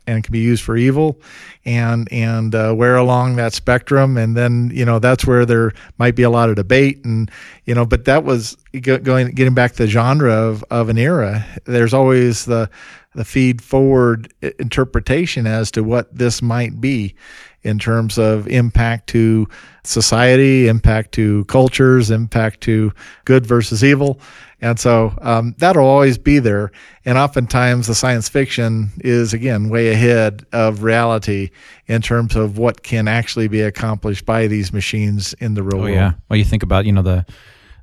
and 0.07 0.23
can 0.23 0.31
be 0.31 0.39
used 0.39 0.63
for 0.63 0.75
evil 0.75 1.21
and 1.63 2.07
and 2.11 2.55
uh, 2.55 2.73
where 2.73 2.95
along 2.95 3.35
that 3.35 3.53
spectrum 3.53 4.17
and 4.17 4.35
then 4.35 4.71
you 4.73 4.85
know 4.85 4.97
that's 4.99 5.25
where 5.25 5.45
there 5.45 5.73
might 5.97 6.15
be 6.15 6.23
a 6.23 6.29
lot 6.29 6.49
of 6.49 6.55
debate 6.55 7.03
and 7.05 7.29
you 7.65 7.73
know 7.73 7.85
but 7.85 8.05
that 8.05 8.23
was 8.23 8.57
going 8.81 9.31
getting 9.31 9.53
back 9.53 9.71
to 9.73 9.77
the 9.83 9.87
genre 9.87 10.31
of, 10.31 10.63
of 10.69 10.89
an 10.89 10.97
era 10.97 11.45
there's 11.65 11.93
always 11.93 12.45
the 12.45 12.69
the 13.15 13.25
feed 13.25 13.61
forward 13.61 14.33
interpretation 14.59 15.47
as 15.47 15.71
to 15.71 15.83
what 15.83 16.13
this 16.15 16.41
might 16.41 16.79
be 16.81 17.15
in 17.63 17.79
terms 17.79 18.17
of 18.19 18.47
impact 18.47 19.07
to 19.07 19.47
society, 19.83 20.67
impact 20.67 21.11
to 21.13 21.45
cultures, 21.45 22.11
impact 22.11 22.61
to 22.61 22.91
good 23.25 23.45
versus 23.45 23.83
evil. 23.83 24.19
And 24.61 24.79
so 24.79 25.13
um, 25.21 25.55
that'll 25.57 25.85
always 25.85 26.17
be 26.17 26.39
there. 26.39 26.71
And 27.05 27.17
oftentimes 27.17 27.87
the 27.87 27.95
science 27.95 28.29
fiction 28.29 28.91
is, 28.99 29.33
again, 29.33 29.69
way 29.69 29.89
ahead 29.91 30.45
of 30.51 30.83
reality 30.83 31.49
in 31.87 32.01
terms 32.01 32.35
of 32.35 32.57
what 32.57 32.83
can 32.83 33.07
actually 33.07 33.47
be 33.47 33.61
accomplished 33.61 34.25
by 34.25 34.47
these 34.47 34.71
machines 34.73 35.33
in 35.39 35.53
the 35.55 35.63
real 35.63 35.77
Oh 35.77 35.83
world. 35.83 35.93
yeah. 35.95 36.13
Well, 36.29 36.37
you 36.37 36.45
think 36.45 36.63
about 36.63 36.85
you 36.85 36.91
know 36.93 37.01
the 37.03 37.25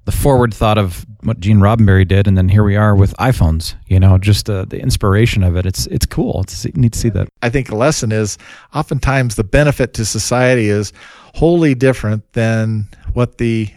the 0.04 0.12
forward 0.12 0.52
thought 0.52 0.78
of 0.78 1.06
what 1.22 1.38
Gene 1.38 1.58
Roddenberry 1.58 2.06
did, 2.06 2.26
and 2.26 2.36
then 2.36 2.48
here 2.48 2.64
we 2.64 2.76
are 2.76 2.96
with 2.96 3.14
iPhones. 3.18 3.74
You 3.86 4.00
know, 4.00 4.18
just 4.18 4.50
uh, 4.50 4.64
the 4.64 4.80
inspiration 4.80 5.42
of 5.42 5.56
it. 5.56 5.66
It's 5.66 5.86
it's 5.86 6.06
cool. 6.06 6.40
It's 6.42 6.64
need 6.74 6.92
to 6.92 6.98
see 6.98 7.10
that. 7.10 7.28
I 7.42 7.50
think 7.50 7.68
the 7.68 7.76
lesson 7.76 8.10
is 8.10 8.38
oftentimes 8.74 9.36
the 9.36 9.44
benefit 9.44 9.94
to 9.94 10.04
society 10.04 10.68
is 10.68 10.92
wholly 11.34 11.74
different 11.74 12.32
than 12.32 12.88
what 13.12 13.38
the 13.38 13.68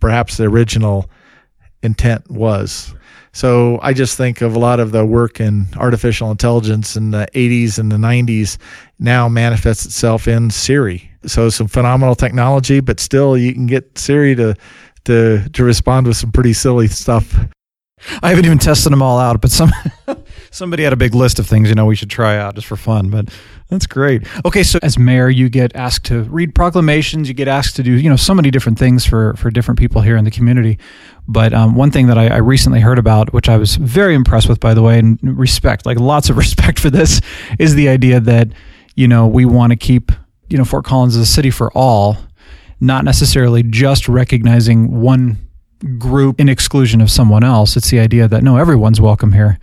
perhaps 0.00 0.36
the 0.36 0.44
original 0.44 1.08
intent 1.82 2.28
was. 2.30 2.94
So 3.32 3.78
I 3.82 3.92
just 3.92 4.16
think 4.16 4.40
of 4.40 4.56
a 4.56 4.58
lot 4.58 4.80
of 4.80 4.90
the 4.90 5.04
work 5.04 5.38
in 5.38 5.66
artificial 5.76 6.30
intelligence 6.30 6.96
in 6.96 7.12
the 7.12 7.28
80s 7.34 7.78
and 7.78 7.92
the 7.92 7.96
90s 7.96 8.56
now 8.98 9.28
manifests 9.28 9.84
itself 9.84 10.26
in 10.26 10.50
Siri. 10.50 11.10
So 11.26 11.48
some 11.48 11.68
phenomenal 11.68 12.14
technology, 12.14 12.80
but 12.80 12.98
still 12.98 13.36
you 13.36 13.52
can 13.52 13.66
get 13.66 13.96
Siri 13.98 14.34
to 14.36 14.56
to 15.04 15.48
to 15.50 15.64
respond 15.64 16.06
with 16.06 16.16
some 16.16 16.32
pretty 16.32 16.52
silly 16.52 16.88
stuff. 16.88 17.34
I 18.22 18.28
haven't 18.28 18.44
even 18.44 18.58
tested 18.58 18.92
them 18.92 19.02
all 19.02 19.18
out, 19.18 19.40
but 19.40 19.50
some 19.50 19.72
somebody 20.50 20.84
had 20.84 20.92
a 20.92 20.96
big 20.96 21.14
list 21.14 21.38
of 21.38 21.46
things 21.46 21.68
you 21.68 21.74
know 21.74 21.86
we 21.86 21.96
should 21.96 22.10
try 22.10 22.36
out 22.36 22.54
just 22.54 22.66
for 22.66 22.76
fun. 22.76 23.10
But 23.10 23.28
that's 23.68 23.86
great. 23.86 24.26
Okay, 24.46 24.62
so 24.62 24.78
as 24.82 24.98
mayor, 24.98 25.28
you 25.28 25.48
get 25.48 25.74
asked 25.76 26.06
to 26.06 26.22
read 26.24 26.54
proclamations. 26.54 27.28
You 27.28 27.34
get 27.34 27.48
asked 27.48 27.76
to 27.76 27.82
do 27.82 27.92
you 27.92 28.08
know 28.08 28.16
so 28.16 28.34
many 28.34 28.50
different 28.50 28.78
things 28.78 29.04
for 29.04 29.34
for 29.34 29.50
different 29.50 29.78
people 29.78 30.00
here 30.00 30.16
in 30.16 30.24
the 30.24 30.30
community. 30.30 30.78
But 31.26 31.52
um, 31.52 31.74
one 31.74 31.90
thing 31.90 32.06
that 32.06 32.16
I, 32.16 32.28
I 32.28 32.36
recently 32.38 32.80
heard 32.80 32.98
about, 32.98 33.34
which 33.34 33.48
I 33.48 33.58
was 33.58 33.76
very 33.76 34.14
impressed 34.14 34.48
with, 34.48 34.60
by 34.60 34.72
the 34.72 34.82
way, 34.82 34.98
and 34.98 35.18
respect, 35.22 35.84
like 35.84 36.00
lots 36.00 36.30
of 36.30 36.36
respect 36.38 36.78
for 36.78 36.90
this, 36.90 37.20
is 37.58 37.74
the 37.74 37.88
idea 37.88 38.20
that 38.20 38.48
you 38.94 39.08
know 39.08 39.26
we 39.26 39.44
want 39.44 39.70
to 39.72 39.76
keep 39.76 40.12
you 40.48 40.56
know 40.56 40.64
Fort 40.64 40.84
Collins 40.84 41.16
as 41.16 41.22
a 41.22 41.32
city 41.32 41.50
for 41.50 41.70
all, 41.72 42.16
not 42.80 43.04
necessarily 43.04 43.62
just 43.62 44.08
recognizing 44.08 45.00
one 45.00 45.38
group 45.98 46.40
in 46.40 46.48
exclusion 46.48 47.00
of 47.00 47.10
someone 47.10 47.44
else. 47.44 47.76
It's 47.76 47.90
the 47.90 48.00
idea 48.00 48.28
that 48.28 48.42
no, 48.42 48.56
everyone's 48.56 49.00
welcome 49.00 49.32
here. 49.32 49.58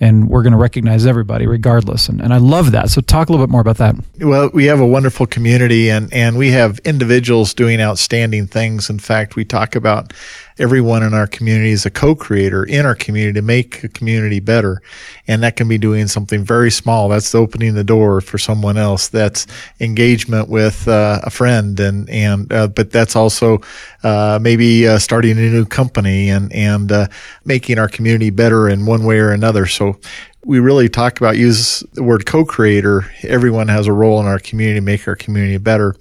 And 0.00 0.28
we're 0.28 0.42
going 0.42 0.52
to 0.52 0.58
recognize 0.58 1.06
everybody 1.06 1.46
regardless. 1.46 2.08
And, 2.08 2.20
and 2.20 2.34
I 2.34 2.38
love 2.38 2.72
that. 2.72 2.90
So, 2.90 3.00
talk 3.00 3.28
a 3.28 3.32
little 3.32 3.46
bit 3.46 3.50
more 3.50 3.60
about 3.60 3.76
that. 3.76 3.94
Well, 4.20 4.50
we 4.52 4.64
have 4.64 4.80
a 4.80 4.86
wonderful 4.86 5.26
community 5.26 5.88
and, 5.88 6.12
and 6.12 6.36
we 6.36 6.50
have 6.50 6.80
individuals 6.80 7.54
doing 7.54 7.80
outstanding 7.80 8.48
things. 8.48 8.90
In 8.90 8.98
fact, 8.98 9.36
we 9.36 9.44
talk 9.44 9.76
about 9.76 10.12
everyone 10.58 11.02
in 11.02 11.14
our 11.14 11.26
community 11.26 11.70
is 11.70 11.84
a 11.84 11.90
co-creator 11.90 12.64
in 12.64 12.86
our 12.86 12.94
community 12.94 13.32
to 13.34 13.42
make 13.42 13.82
a 13.82 13.88
community 13.88 14.40
better. 14.40 14.80
And 15.26 15.42
that 15.42 15.56
can 15.56 15.68
be 15.68 15.78
doing 15.78 16.06
something 16.06 16.44
very 16.44 16.70
small. 16.70 17.08
That's 17.08 17.34
opening 17.34 17.74
the 17.74 17.84
door 17.84 18.20
for 18.20 18.38
someone 18.38 18.76
else. 18.76 19.08
That's 19.08 19.46
engagement 19.80 20.48
with 20.48 20.86
uh, 20.86 21.20
a 21.24 21.30
friend 21.30 21.78
and, 21.80 22.08
and, 22.08 22.52
uh, 22.52 22.68
but 22.68 22.90
that's 22.90 23.16
also, 23.16 23.60
uh, 24.02 24.38
maybe, 24.40 24.86
uh, 24.86 24.98
starting 24.98 25.32
a 25.32 25.50
new 25.50 25.64
company 25.64 26.30
and, 26.30 26.52
and, 26.52 26.92
uh, 26.92 27.06
making 27.44 27.78
our 27.78 27.88
community 27.88 28.30
better 28.30 28.68
in 28.68 28.86
one 28.86 29.04
way 29.04 29.18
or 29.18 29.30
another. 29.30 29.66
So 29.66 29.98
we 30.44 30.58
really 30.58 30.88
talk 30.88 31.18
about 31.20 31.38
use 31.38 31.80
the 31.94 32.02
word 32.02 32.26
co-creator. 32.26 33.10
Everyone 33.22 33.68
has 33.68 33.86
a 33.86 33.92
role 33.92 34.20
in 34.20 34.26
our 34.26 34.38
community 34.38 34.78
to 34.78 34.84
make 34.84 35.08
our 35.08 35.16
community 35.16 35.56
better. 35.58 35.96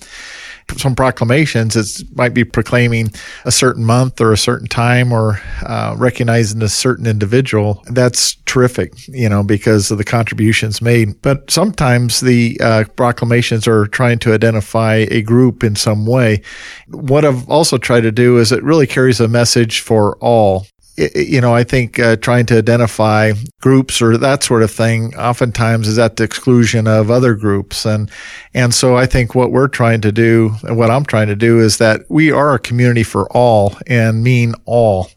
Some 0.78 0.96
proclamations, 0.96 1.76
it 1.76 2.08
might 2.16 2.34
be 2.34 2.44
proclaiming 2.44 3.12
a 3.46 3.52
certain 3.52 3.86
month 3.86 4.20
or 4.20 4.32
a 4.32 4.38
certain 4.38 4.68
time 4.68 5.12
or 5.12 5.40
uh, 5.66 5.96
recognizing 5.98 6.62
a 6.62 6.70
certain 6.70 7.06
individual. 7.06 7.84
That's 7.88 8.36
terrific, 8.46 8.94
you 9.08 9.30
know, 9.30 9.44
because 9.44 9.92
of 9.92 9.98
the 9.98 10.04
contributions 10.04 10.82
made. 10.82 11.22
But 11.22 11.50
sometimes 11.52 12.22
the 12.22 12.58
uh, 12.62 12.86
proclamations 12.96 13.68
are 13.68 13.88
trying 13.88 14.20
to 14.20 14.34
identify 14.34 15.06
a 15.10 15.22
group 15.22 15.64
in 15.64 15.76
some 15.76 16.06
way. 16.06 16.42
What 16.88 17.26
I've 17.26 17.48
also 17.50 17.78
tried 17.78 18.02
to 18.02 18.12
do 18.12 18.38
is 18.38 18.52
it 18.52 18.64
really 18.64 18.88
carries 18.88 19.20
a 19.20 19.28
message 19.28 19.82
for 19.82 20.18
all 20.20 20.66
you 20.96 21.42
know, 21.42 21.56
I 21.56 21.64
think 21.64 21.98
uh, 21.98 22.18
trying 22.18 22.46
to 22.48 22.58
identify 22.58 23.34
groups 23.62 24.00
or 24.02 24.16
that 24.18 24.44
sort 24.44 24.62
of 24.62 24.70
thing 24.70 25.16
oftentimes 25.16 25.88
is 25.88 25.98
at 25.98 26.18
the 26.18 26.24
exclusion 26.24 26.88
of 26.88 27.10
other 27.10 27.34
groups. 27.34 27.86
And, 27.86 28.12
and 28.54 28.74
so 28.76 28.96
I 28.96 29.08
think 29.08 29.34
what 29.34 29.52
we're 29.52 29.68
trying 29.68 30.02
to 30.02 30.12
do 30.12 30.52
and 30.64 30.78
what 30.78 30.92
I'm 30.92 31.06
trying 31.06 31.28
to 31.28 31.36
do 31.36 31.60
is 31.60 31.78
that 31.78 32.02
we 32.10 32.32
are 32.32 32.54
a 32.54 32.60
community 32.60 33.04
for 33.04 33.28
all 33.32 33.76
and 33.88 34.24
mean 34.24 34.54
all. 34.66 35.10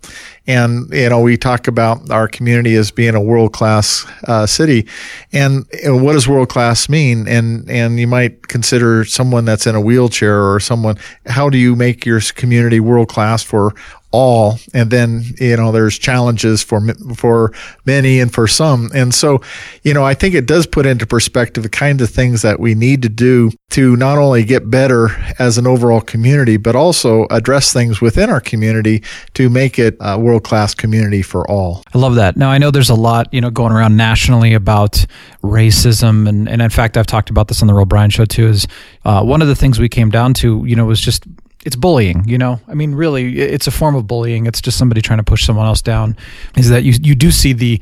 And, 0.47 0.89
you 0.93 1.09
know, 1.11 1.21
we 1.21 1.37
talk 1.37 1.67
about 1.67 2.11
our 2.11 2.29
community 2.29 2.77
as 2.77 2.91
being 2.91 3.15
a 3.15 3.21
world 3.21 3.53
class 3.53 4.07
uh, 4.29 4.47
city. 4.47 4.87
And, 5.33 5.67
and 5.85 6.03
what 6.03 6.13
does 6.13 6.29
world 6.29 6.49
class 6.49 6.89
mean? 6.89 7.29
And, 7.29 7.69
and 7.69 7.99
you 7.99 8.07
might 8.07 8.49
consider 8.49 9.05
someone 9.05 9.45
that's 9.45 9.67
in 9.67 9.75
a 9.75 9.81
wheelchair 9.81 10.41
or 10.41 10.61
someone, 10.61 10.97
how 11.27 11.51
do 11.51 11.59
you 11.59 11.77
make 11.77 12.07
your 12.07 12.21
community 12.35 12.81
world 12.81 13.09
class 13.09 13.43
for 13.43 13.75
all 14.17 14.59
and 14.73 14.91
then 14.91 15.23
you 15.39 15.57
know 15.57 15.73
there's 15.73 15.99
challenges 15.99 16.63
for 16.63 16.81
for 17.15 17.53
many 17.85 18.21
and 18.21 18.33
for 18.33 18.47
some 18.47 18.91
and 18.95 19.15
so 19.15 19.41
you 19.83 19.93
know 19.93 20.05
i 20.05 20.15
think 20.15 20.35
it 20.35 20.47
does 20.47 20.67
put 20.67 20.87
into 20.87 21.07
perspective 21.07 21.63
the 21.63 21.69
kinds 21.69 22.03
of 22.03 22.09
things 22.11 22.43
that 22.43 22.59
we 22.59 22.75
need 22.75 23.03
to 23.03 23.09
do 23.09 23.51
to 23.71 23.97
not 23.97 24.17
only 24.19 24.45
get 24.45 24.71
better 24.71 25.11
as 25.39 25.59
an 25.59 25.67
overall 25.67 26.01
community 26.01 26.57
but 26.57 26.75
also 26.75 27.27
address 27.31 27.73
things 27.73 28.01
within 28.01 28.31
our 28.31 28.41
community 28.41 29.03
to 29.35 29.51
make 29.51 29.79
it 29.79 29.97
a 30.01 30.19
world 30.19 30.45
class 30.45 30.75
community 30.75 31.23
for 31.23 31.49
all 31.51 31.83
I 31.95 31.99
love 31.99 32.17
that. 32.17 32.37
Now 32.37 32.51
I 32.51 32.59
know 32.59 32.71
there's 32.71 32.91
a 32.91 32.95
lot, 32.95 33.33
you 33.33 33.41
know, 33.41 33.51
going 33.51 33.73
around 33.73 33.97
nationally 33.97 34.55
about 34.55 35.05
racism, 35.43 36.29
and, 36.29 36.49
and 36.49 36.61
in 36.61 36.71
fact, 36.71 36.97
I've 36.97 37.07
talked 37.07 37.31
about 37.31 37.49
this 37.49 37.63
on 37.63 37.69
the 37.69 37.75
Real 37.75 37.87
Brian 37.87 38.11
Show 38.11 38.25
too. 38.25 38.49
Is 38.49 38.67
uh, 39.05 39.23
one 39.23 39.43
of 39.43 39.49
the 39.49 39.55
things 39.55 39.79
we 39.79 39.89
came 39.89 40.11
down 40.11 40.35
to, 40.35 40.65
you 40.67 40.77
know, 40.77 40.85
was 40.85 41.01
just 41.01 41.25
it's 41.67 41.75
bullying. 41.75 42.27
You 42.29 42.39
know, 42.39 42.61
I 42.69 42.75
mean, 42.75 42.95
really, 42.95 43.41
it's 43.41 43.67
a 43.67 43.73
form 43.73 43.97
of 43.97 44.07
bullying. 44.07 44.47
It's 44.47 44.61
just 44.61 44.79
somebody 44.79 45.03
trying 45.03 45.19
to 45.19 45.25
push 45.25 45.45
someone 45.45 45.67
else 45.67 45.83
down. 45.83 46.17
Is 46.57 46.71
that 46.71 46.85
you 46.85 46.95
you 47.03 47.17
do 47.17 47.33
see 47.33 47.53
the, 47.53 47.81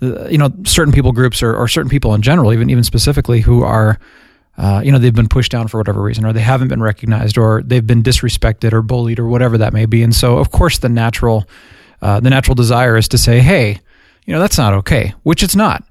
you 0.00 0.38
know, 0.38 0.50
certain 0.64 0.92
people 0.92 1.12
groups 1.12 1.42
or, 1.42 1.54
or 1.54 1.68
certain 1.68 1.90
people 1.90 2.14
in 2.14 2.22
general, 2.22 2.52
even 2.52 2.70
even 2.70 2.82
specifically, 2.82 3.42
who 3.42 3.62
are. 3.62 4.00
Uh, 4.58 4.80
you 4.82 4.90
know 4.90 4.98
they've 4.98 5.14
been 5.14 5.28
pushed 5.28 5.52
down 5.52 5.68
for 5.68 5.76
whatever 5.76 6.00
reason, 6.00 6.24
or 6.24 6.32
they 6.32 6.40
haven't 6.40 6.68
been 6.68 6.82
recognized, 6.82 7.36
or 7.36 7.62
they've 7.62 7.86
been 7.86 8.02
disrespected, 8.02 8.72
or 8.72 8.80
bullied, 8.80 9.18
or 9.18 9.26
whatever 9.26 9.58
that 9.58 9.74
may 9.74 9.84
be. 9.84 10.02
And 10.02 10.14
so, 10.14 10.38
of 10.38 10.50
course, 10.50 10.78
the 10.78 10.88
natural, 10.88 11.46
uh, 12.00 12.20
the 12.20 12.30
natural 12.30 12.54
desire 12.54 12.96
is 12.96 13.06
to 13.08 13.18
say, 13.18 13.40
"Hey, 13.40 13.80
you 14.24 14.32
know 14.32 14.40
that's 14.40 14.56
not 14.56 14.72
okay," 14.72 15.12
which 15.24 15.42
it's 15.42 15.54
not. 15.54 15.84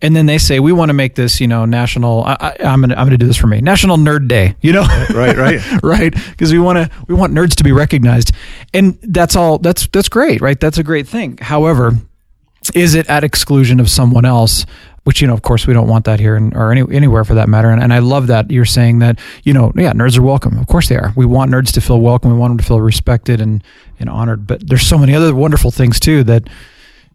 And 0.00 0.14
then 0.14 0.26
they 0.26 0.38
say, 0.38 0.60
"We 0.60 0.72
want 0.72 0.90
to 0.90 0.92
make 0.92 1.16
this, 1.16 1.40
you 1.40 1.48
know, 1.48 1.64
national. 1.64 2.22
I, 2.24 2.36
I, 2.38 2.56
I'm 2.60 2.80
gonna, 2.80 2.94
I'm 2.94 3.06
gonna 3.06 3.18
do 3.18 3.26
this 3.26 3.36
for 3.36 3.48
me, 3.48 3.60
National 3.60 3.96
Nerd 3.96 4.28
Day." 4.28 4.54
You 4.60 4.72
know, 4.72 4.82
right 5.10 5.36
right 5.36 5.82
right? 5.82 6.14
Because 6.30 6.52
we 6.52 6.58
want 6.60 6.76
to, 6.78 6.96
we 7.08 7.14
want 7.14 7.32
nerds 7.32 7.56
to 7.56 7.64
be 7.64 7.72
recognized, 7.72 8.32
and 8.72 8.98
that's 9.02 9.34
all. 9.34 9.58
That's 9.58 9.88
that's 9.88 10.08
great, 10.08 10.40
right? 10.40 10.58
That's 10.58 10.78
a 10.78 10.84
great 10.84 11.08
thing. 11.08 11.38
However, 11.38 11.94
is 12.74 12.94
it 12.94 13.08
at 13.08 13.24
exclusion 13.24 13.80
of 13.80 13.90
someone 13.90 14.24
else? 14.24 14.66
which 15.08 15.22
you 15.22 15.26
know 15.26 15.32
of 15.32 15.40
course 15.40 15.66
we 15.66 15.72
don't 15.72 15.88
want 15.88 16.04
that 16.04 16.20
here 16.20 16.36
and, 16.36 16.54
or 16.54 16.70
any, 16.70 16.82
anywhere 16.94 17.24
for 17.24 17.32
that 17.32 17.48
matter 17.48 17.70
and, 17.70 17.82
and 17.82 17.94
i 17.94 17.98
love 17.98 18.26
that 18.26 18.50
you're 18.50 18.66
saying 18.66 18.98
that 18.98 19.18
you 19.42 19.54
know 19.54 19.72
yeah 19.74 19.90
nerds 19.94 20.18
are 20.18 20.22
welcome 20.22 20.58
of 20.58 20.66
course 20.66 20.90
they 20.90 20.96
are 20.96 21.14
we 21.16 21.24
want 21.24 21.50
nerds 21.50 21.72
to 21.72 21.80
feel 21.80 21.98
welcome 21.98 22.30
we 22.30 22.36
want 22.36 22.50
them 22.50 22.58
to 22.58 22.64
feel 22.64 22.78
respected 22.78 23.40
and, 23.40 23.64
and 23.98 24.10
honored 24.10 24.46
but 24.46 24.68
there's 24.68 24.86
so 24.86 24.98
many 24.98 25.14
other 25.14 25.34
wonderful 25.34 25.70
things 25.70 25.98
too 25.98 26.22
that 26.24 26.46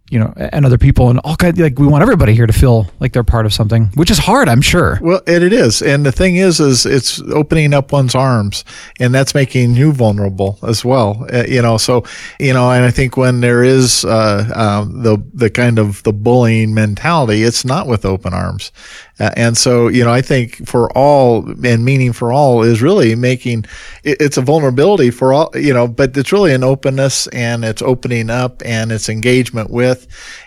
you 0.10 0.20
know, 0.20 0.34
and 0.36 0.66
other 0.66 0.78
people 0.78 1.10
and 1.10 1.20
all 1.24 1.36
kinds 1.36 1.58
like 1.60 1.80
we 1.80 1.88
want 1.88 2.02
everybody 2.02 2.36
here 2.36 2.46
to 2.46 2.54
feel 2.54 2.88
like 3.00 3.14
they're 3.14 3.24
part 3.24 3.46
of 3.46 3.54
something, 3.54 3.86
which 3.96 4.12
is 4.12 4.18
hard, 4.18 4.50
I'm 4.50 4.62
sure. 4.62 5.00
Well, 5.02 5.22
and 5.26 5.44
it 5.44 5.54
is. 5.54 5.82
And 5.82 6.06
the 6.06 6.12
thing 6.12 6.36
is, 6.36 6.60
is 6.60 6.86
it's 6.86 7.22
opening 7.22 7.74
up 7.74 7.92
one's 7.92 8.14
arms 8.14 8.66
and 9.00 9.16
that's 9.16 9.34
making 9.34 9.76
you 9.76 9.92
vulnerable 9.94 10.60
as 10.62 10.84
well. 10.84 11.26
Uh, 11.34 11.46
you 11.48 11.62
know, 11.62 11.78
so, 11.78 12.04
you 12.40 12.54
know, 12.54 12.70
and 12.70 12.84
I 12.84 12.92
think 12.92 13.18
when 13.18 13.40
there 13.42 13.64
is, 13.64 14.04
uh, 14.06 14.48
uh, 14.54 14.86
the, 14.86 15.18
the 15.34 15.50
kind 15.50 15.80
of 15.80 16.04
the 16.04 16.14
bullying 16.14 16.74
mentality, 16.74 17.44
it's 17.44 17.66
not 17.66 17.88
with 17.88 18.06
open 18.06 18.34
arms. 18.34 18.72
Uh, 19.20 19.30
and 19.38 19.56
so, 19.56 19.88
you 19.88 20.04
know, 20.04 20.12
I 20.12 20.22
think 20.22 20.68
for 20.68 20.92
all 20.98 21.48
and 21.64 21.86
meaning 21.86 22.14
for 22.14 22.32
all 22.32 22.64
is 22.64 22.82
really 22.82 23.16
making 23.16 23.66
it, 24.04 24.18
it's 24.20 24.38
a 24.38 24.42
vulnerability 24.42 25.12
for 25.12 25.34
all, 25.34 25.52
you 25.54 25.74
know, 25.74 25.88
but 25.88 26.18
it's 26.18 26.32
really 26.32 26.54
an 26.54 26.64
openness 26.64 27.28
and 27.28 27.64
it's 27.64 27.82
opening 27.82 28.30
up 28.30 28.62
and 28.66 28.92
it's 28.92 29.10
engagement 29.10 29.70
with, 29.70 30.03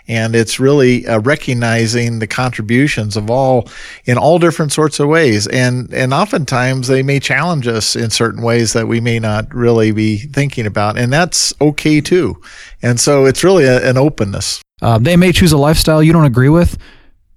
and 0.07 0.35
it's 0.35 0.59
really 0.59 1.05
uh, 1.07 1.19
recognizing 1.19 2.19
the 2.19 2.27
contributions 2.27 3.17
of 3.17 3.29
all 3.29 3.69
in 4.05 4.17
all 4.17 4.39
different 4.39 4.71
sorts 4.71 4.99
of 4.99 5.07
ways. 5.07 5.47
And, 5.47 5.93
and 5.93 6.13
oftentimes 6.13 6.87
they 6.87 7.03
may 7.03 7.19
challenge 7.19 7.67
us 7.67 7.95
in 7.95 8.09
certain 8.09 8.41
ways 8.41 8.73
that 8.73 8.87
we 8.87 9.01
may 9.01 9.19
not 9.19 9.53
really 9.53 9.91
be 9.91 10.17
thinking 10.17 10.65
about. 10.65 10.97
And 10.97 11.11
that's 11.11 11.53
okay 11.59 12.01
too. 12.01 12.41
And 12.81 12.99
so 12.99 13.25
it's 13.25 13.43
really 13.43 13.65
a, 13.65 13.89
an 13.89 13.97
openness. 13.97 14.61
Uh, 14.81 14.99
they 14.99 15.17
may 15.17 15.31
choose 15.31 15.51
a 15.51 15.57
lifestyle 15.57 16.03
you 16.03 16.13
don't 16.13 16.25
agree 16.25 16.49
with, 16.49 16.77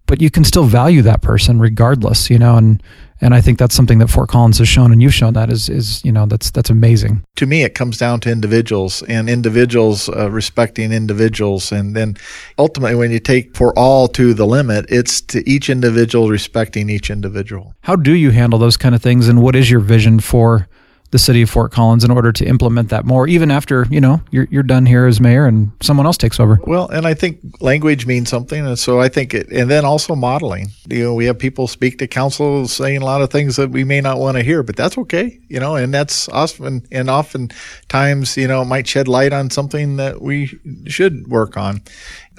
but 0.07 0.21
you 0.21 0.31
can 0.31 0.45
still 0.45 0.65
value 0.65 1.03
that 1.03 1.23
person 1.23 1.59
regardless, 1.59 2.29
you 2.29 2.39
know, 2.39 2.57
and 2.57 2.83
and 3.21 3.35
I 3.35 3.41
think 3.41 3.59
that's 3.59 3.75
something 3.75 3.99
that 3.99 4.09
Fort 4.09 4.29
Collins 4.29 4.59
has 4.59 4.69
shown, 4.69 4.93
and 4.93 5.03
you've 5.03 5.15
shown 5.15 5.35
that 5.35 5.51
is 5.51 5.69
is 5.69 6.05
you 6.05 6.13
know 6.13 6.27
that's 6.27 6.51
that's 6.51 6.71
amazing. 6.71 7.25
To 7.37 7.47
me, 7.47 7.63
it 7.63 7.75
comes 7.75 7.99
down 7.99 8.21
to 8.21 8.31
individuals 8.31 9.03
and 9.03 9.29
individuals 9.29 10.09
uh, 10.09 10.31
respecting 10.31 10.93
individuals, 10.93 11.73
and 11.73 11.95
then 11.95 12.17
ultimately, 12.59 12.97
when 12.97 13.11
you 13.11 13.21
take 13.21 13.57
for 13.57 13.79
all 13.79 14.09
to 14.09 14.35
the 14.35 14.47
limit, 14.47 14.87
it's 14.89 15.21
to 15.23 15.49
each 15.49 15.69
individual 15.69 16.31
respecting 16.31 16.89
each 16.89 17.11
individual. 17.11 17.75
How 17.83 17.97
do 17.97 18.13
you 18.13 18.31
handle 18.31 18.59
those 18.59 18.77
kind 18.77 18.95
of 18.95 19.03
things, 19.03 19.29
and 19.29 19.43
what 19.43 19.55
is 19.55 19.71
your 19.71 19.81
vision 19.81 20.21
for? 20.21 20.69
The 21.11 21.19
city 21.19 21.43
of 21.43 21.51
Fort 21.51 21.73
Collins 21.73 22.05
in 22.05 22.11
order 22.11 22.31
to 22.33 22.45
implement 22.45 22.89
that 22.91 23.05
more, 23.05 23.27
even 23.27 23.51
after 23.51 23.87
you 23.91 24.01
know 24.01 24.21
you're 24.31 24.47
you're 24.51 24.63
done 24.63 24.87
here 24.87 25.07
as 25.07 25.21
mayor 25.21 25.47
and 25.47 25.73
someone 25.81 26.07
else 26.07 26.17
takes 26.17 26.39
over. 26.39 26.59
Well, 26.65 26.89
and 26.89 27.07
I 27.07 27.15
think 27.15 27.41
language 27.61 28.07
means 28.07 28.29
something, 28.29 28.65
and 28.65 28.79
so 28.79 29.01
I 29.01 29.09
think 29.09 29.35
it, 29.35 29.49
and 29.51 29.71
then 29.71 29.85
also 29.85 30.15
modeling. 30.15 30.69
You 30.89 31.05
know, 31.05 31.15
we 31.15 31.25
have 31.27 31.39
people 31.39 31.67
speak 31.67 31.99
to 31.99 32.07
council 32.07 32.69
saying 32.69 33.03
a 33.03 33.05
lot 33.05 33.23
of 33.23 33.31
things 33.31 33.57
that 33.57 33.71
we 33.71 33.85
may 33.85 34.01
not 34.01 34.19
want 34.19 34.37
to 34.37 34.43
hear, 34.43 34.63
but 34.63 34.77
that's 34.77 34.97
okay. 34.99 35.39
You 35.49 35.61
know, 35.61 35.77
and 35.77 35.93
that's 35.93 36.29
often 36.29 36.87
and 36.93 37.11
often 37.11 37.51
times 37.89 38.37
you 38.37 38.47
know 38.47 38.63
it 38.63 38.67
might 38.67 38.87
shed 38.87 39.09
light 39.09 39.33
on 39.33 39.51
something 39.51 39.97
that 39.97 40.23
we 40.23 40.59
should 40.87 41.27
work 41.29 41.57
on 41.57 41.83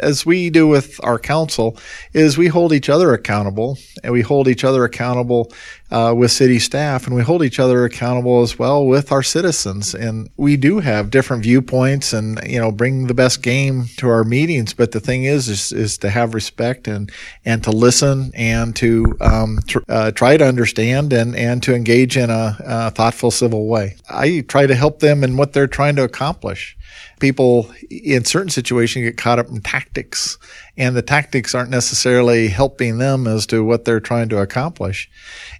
as 0.01 0.25
we 0.25 0.49
do 0.49 0.67
with 0.67 0.99
our 1.03 1.19
council, 1.19 1.77
is 2.13 2.37
we 2.37 2.47
hold 2.47 2.73
each 2.73 2.89
other 2.89 3.13
accountable, 3.13 3.77
and 4.03 4.11
we 4.11 4.21
hold 4.21 4.47
each 4.47 4.63
other 4.63 4.83
accountable 4.83 5.51
uh, 5.91 6.13
with 6.17 6.31
city 6.31 6.59
staff, 6.59 7.05
and 7.05 7.15
we 7.15 7.21
hold 7.21 7.43
each 7.43 7.59
other 7.59 7.85
accountable 7.85 8.41
as 8.41 8.57
well 8.57 8.85
with 8.85 9.11
our 9.11 9.23
citizens. 9.23 9.93
And 9.93 10.29
we 10.37 10.57
do 10.57 10.79
have 10.79 11.11
different 11.11 11.43
viewpoints, 11.43 12.13
and 12.13 12.39
you 12.45 12.59
know, 12.59 12.71
bring 12.71 13.07
the 13.07 13.13
best 13.13 13.41
game 13.41 13.85
to 13.97 14.09
our 14.09 14.23
meetings. 14.23 14.73
But 14.73 14.91
the 14.91 14.99
thing 14.99 15.25
is, 15.25 15.47
is, 15.47 15.71
is 15.71 15.97
to 15.99 16.09
have 16.09 16.33
respect 16.33 16.87
and 16.87 17.11
and 17.45 17.63
to 17.63 17.71
listen 17.71 18.31
and 18.35 18.75
to 18.77 19.17
um, 19.21 19.59
tr- 19.67 19.79
uh, 19.87 20.11
try 20.11 20.37
to 20.37 20.45
understand 20.45 21.13
and 21.13 21.35
and 21.35 21.61
to 21.63 21.75
engage 21.75 22.17
in 22.17 22.29
a, 22.29 22.57
a 22.59 22.91
thoughtful, 22.91 23.31
civil 23.31 23.67
way. 23.67 23.95
I 24.09 24.43
try 24.47 24.67
to 24.67 24.75
help 24.75 24.99
them 24.99 25.23
in 25.23 25.37
what 25.37 25.53
they're 25.53 25.67
trying 25.67 25.95
to 25.97 26.03
accomplish 26.03 26.77
people 27.21 27.71
in 27.89 28.25
certain 28.25 28.49
situations 28.49 29.03
get 29.03 29.15
caught 29.15 29.39
up 29.39 29.47
in 29.47 29.61
tactics 29.61 30.37
and 30.75 30.95
the 30.95 31.01
tactics 31.01 31.55
aren't 31.55 31.69
necessarily 31.69 32.49
helping 32.49 32.97
them 32.97 33.27
as 33.27 33.45
to 33.45 33.63
what 33.63 33.85
they're 33.85 34.01
trying 34.01 34.27
to 34.27 34.39
accomplish 34.39 35.09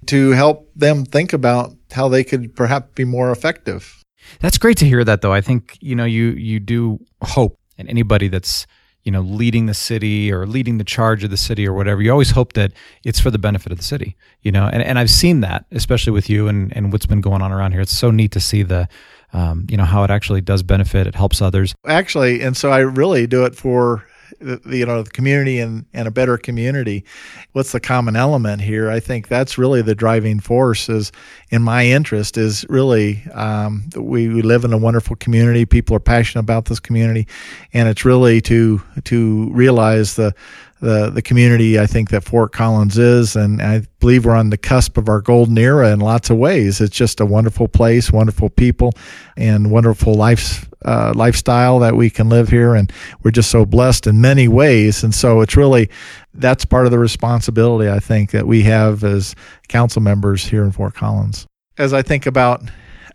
to 0.08 0.32
help 0.32 0.70
them 0.76 1.06
think 1.06 1.32
about 1.32 1.72
how 1.92 2.10
they 2.10 2.24
could 2.24 2.54
perhaps 2.56 2.90
be 2.96 3.06
more 3.06 3.32
effective. 3.32 4.04
That's 4.40 4.58
great 4.58 4.78
to 4.78 4.86
hear 4.86 5.04
that 5.06 5.22
though. 5.22 5.34
I 5.34 5.42
think, 5.42 5.78
you 5.80 5.96
know, 5.96 6.06
you 6.06 6.32
you 6.32 6.60
do 6.60 7.00
hope 7.22 7.58
and 7.78 7.88
anybody 7.90 8.28
that's 8.28 8.66
you 9.04 9.12
know 9.12 9.22
leading 9.22 9.66
the 9.66 9.74
city 9.74 10.32
or 10.32 10.46
leading 10.46 10.78
the 10.78 10.84
charge 10.84 11.24
of 11.24 11.30
the 11.30 11.38
city 11.38 11.68
or 11.68 11.74
whatever 11.74 12.02
you 12.02 12.12
always 12.12 12.32
hope 12.32 12.54
that 12.54 12.72
it's 13.04 13.20
for 13.20 13.32
the 13.32 13.40
benefit 13.40 13.72
of 13.72 13.78
the 13.80 13.84
city 13.84 14.16
you 14.42 14.52
know 14.52 14.70
and, 14.72 14.84
and 14.84 15.00
i've 15.00 15.10
seen 15.10 15.42
that 15.42 15.66
especially 15.72 16.14
with 16.14 16.30
you 16.30 16.48
and, 16.48 16.76
and 16.76 16.92
what's 16.92 17.08
been 17.08 17.22
going 17.22 17.42
on 17.42 17.52
around 17.52 17.72
here 17.72 17.82
it's 17.82 17.98
so 17.98 18.12
neat 18.12 18.32
to 18.32 18.40
see 18.40 18.62
the 18.62 18.88
um, 19.34 19.66
you 19.70 19.78
know 19.78 19.86
how 19.86 20.04
it 20.04 20.12
actually 20.12 20.42
does 20.42 20.64
benefit. 20.64 21.08
It 21.08 21.16
helps 21.16 21.42
others. 21.42 21.74
Actually, 21.86 22.42
and 22.42 22.56
so 22.56 22.72
I 22.72 22.80
really 22.80 23.28
do 23.28 23.46
it 23.46 23.56
for 23.56 24.06
you 24.40 24.86
know 24.86 25.04
the 25.04 25.10
community 25.10 25.60
and, 25.60 25.86
and 25.94 26.08
a 26.08 26.12
better 26.12 26.38
community 26.38 27.04
what's 27.52 27.72
the 27.72 27.80
common 27.80 28.16
element 28.16 28.62
here 28.62 28.90
i 28.90 29.00
think 29.00 29.28
that's 29.28 29.58
really 29.58 29.82
the 29.82 29.94
driving 29.94 30.40
force 30.40 30.90
is 30.90 31.12
in 31.50 31.62
my 31.62 31.86
interest 31.86 32.38
is 32.38 32.66
really 32.70 33.24
um, 33.34 33.84
we, 33.96 34.30
we 34.30 34.42
live 34.42 34.64
in 34.64 34.74
a 34.74 34.78
wonderful 34.78 35.16
community 35.18 35.66
people 35.66 35.96
are 35.96 36.00
passionate 36.00 36.42
about 36.42 36.66
this 36.66 36.80
community 36.80 37.28
and 37.74 37.88
it's 37.88 38.06
really 38.06 38.42
to 38.42 38.82
to 39.04 39.50
realize 39.52 40.16
the 40.16 40.34
the 40.82 41.12
the 41.12 41.22
community 41.22 41.80
I 41.80 41.86
think 41.86 42.10
that 42.10 42.24
Fort 42.24 42.52
Collins 42.52 42.98
is, 42.98 43.36
and 43.36 43.62
I 43.62 43.84
believe 44.00 44.26
we're 44.26 44.36
on 44.36 44.50
the 44.50 44.58
cusp 44.58 44.98
of 44.98 45.08
our 45.08 45.22
golden 45.22 45.58
era 45.58 45.92
in 45.92 46.00
lots 46.00 46.30
of 46.30 46.38
ways. 46.38 46.82
It's 46.82 46.96
just 46.96 47.20
a 47.20 47.26
wonderful 47.26 47.68
place, 47.68 48.12
wonderful 48.12 48.50
people, 48.50 48.94
and 49.38 49.72
wonderful 49.72 50.16
life 50.16 50.68
uh, 50.84 51.14
lifestyle 51.16 51.78
that 51.80 51.96
we 51.96 52.10
can 52.10 52.30
live 52.30 52.50
here, 52.50 52.74
and 52.74 52.92
we're 53.22 53.32
just 53.32 53.52
so 53.52 53.64
blessed 53.64 54.08
in 54.08 54.20
many 54.20 54.48
ways. 54.48 55.04
And 55.04 55.14
so 55.14 55.42
it's 55.42 55.56
really 55.56 55.90
that's 56.34 56.66
part 56.66 56.86
of 56.86 56.92
the 56.92 57.00
responsibility 57.00 57.90
I 57.90 58.00
think 58.00 58.32
that 58.32 58.48
we 58.48 58.64
have 58.64 59.04
as 59.04 59.36
council 59.68 60.02
members 60.02 60.46
here 60.46 60.64
in 60.64 60.72
Fort 60.72 60.96
Collins. 60.96 61.46
As 61.78 61.94
I 61.94 62.02
think 62.02 62.26
about 62.26 62.64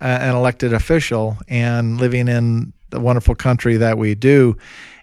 uh, 0.01 0.05
an 0.05 0.37
elected 0.37 0.73
official 0.73 1.37
and 1.49 2.01
living 2.01 2.29
in 2.29 2.73
the 2.91 3.01
wonderful 3.01 3.35
country 3.35 3.77
that 3.79 3.99
we 3.99 4.15
do, 4.15 4.57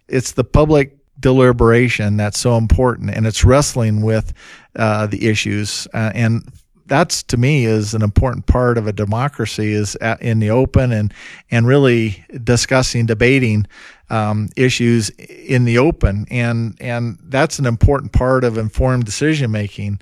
it's 0.08 0.32
the 0.32 0.46
public 0.46 0.98
deliberation 1.24 2.18
that's 2.18 2.38
so 2.38 2.58
important, 2.58 3.10
and 3.10 3.26
it's 3.26 3.44
wrestling 3.44 4.04
with 4.04 4.34
uh, 4.76 5.08
the 5.08 5.28
issues. 5.28 5.88
Uh, 5.94 6.12
and 6.14 6.48
that's 6.86 7.24
to 7.24 7.38
me 7.38 7.66
is 7.66 7.94
an 7.94 8.04
important 8.04 8.46
part 8.46 8.78
of 8.78 8.88
a 8.88 8.94
democracy 8.94 9.72
is 9.72 9.96
in 10.20 10.40
the 10.40 10.50
open 10.50 10.92
and 10.92 11.14
and 11.50 11.66
really 11.66 12.24
discussing, 12.44 13.06
debating 13.06 13.66
um, 14.10 14.50
issues 14.58 15.10
in 15.12 15.64
the 15.64 15.78
open, 15.78 16.28
and 16.30 16.78
and 16.80 17.18
that's 17.24 17.58
an 17.58 17.66
important 17.66 18.12
part 18.12 18.44
of 18.44 18.58
informed 18.58 19.06
decision 19.06 19.50
making. 19.50 20.00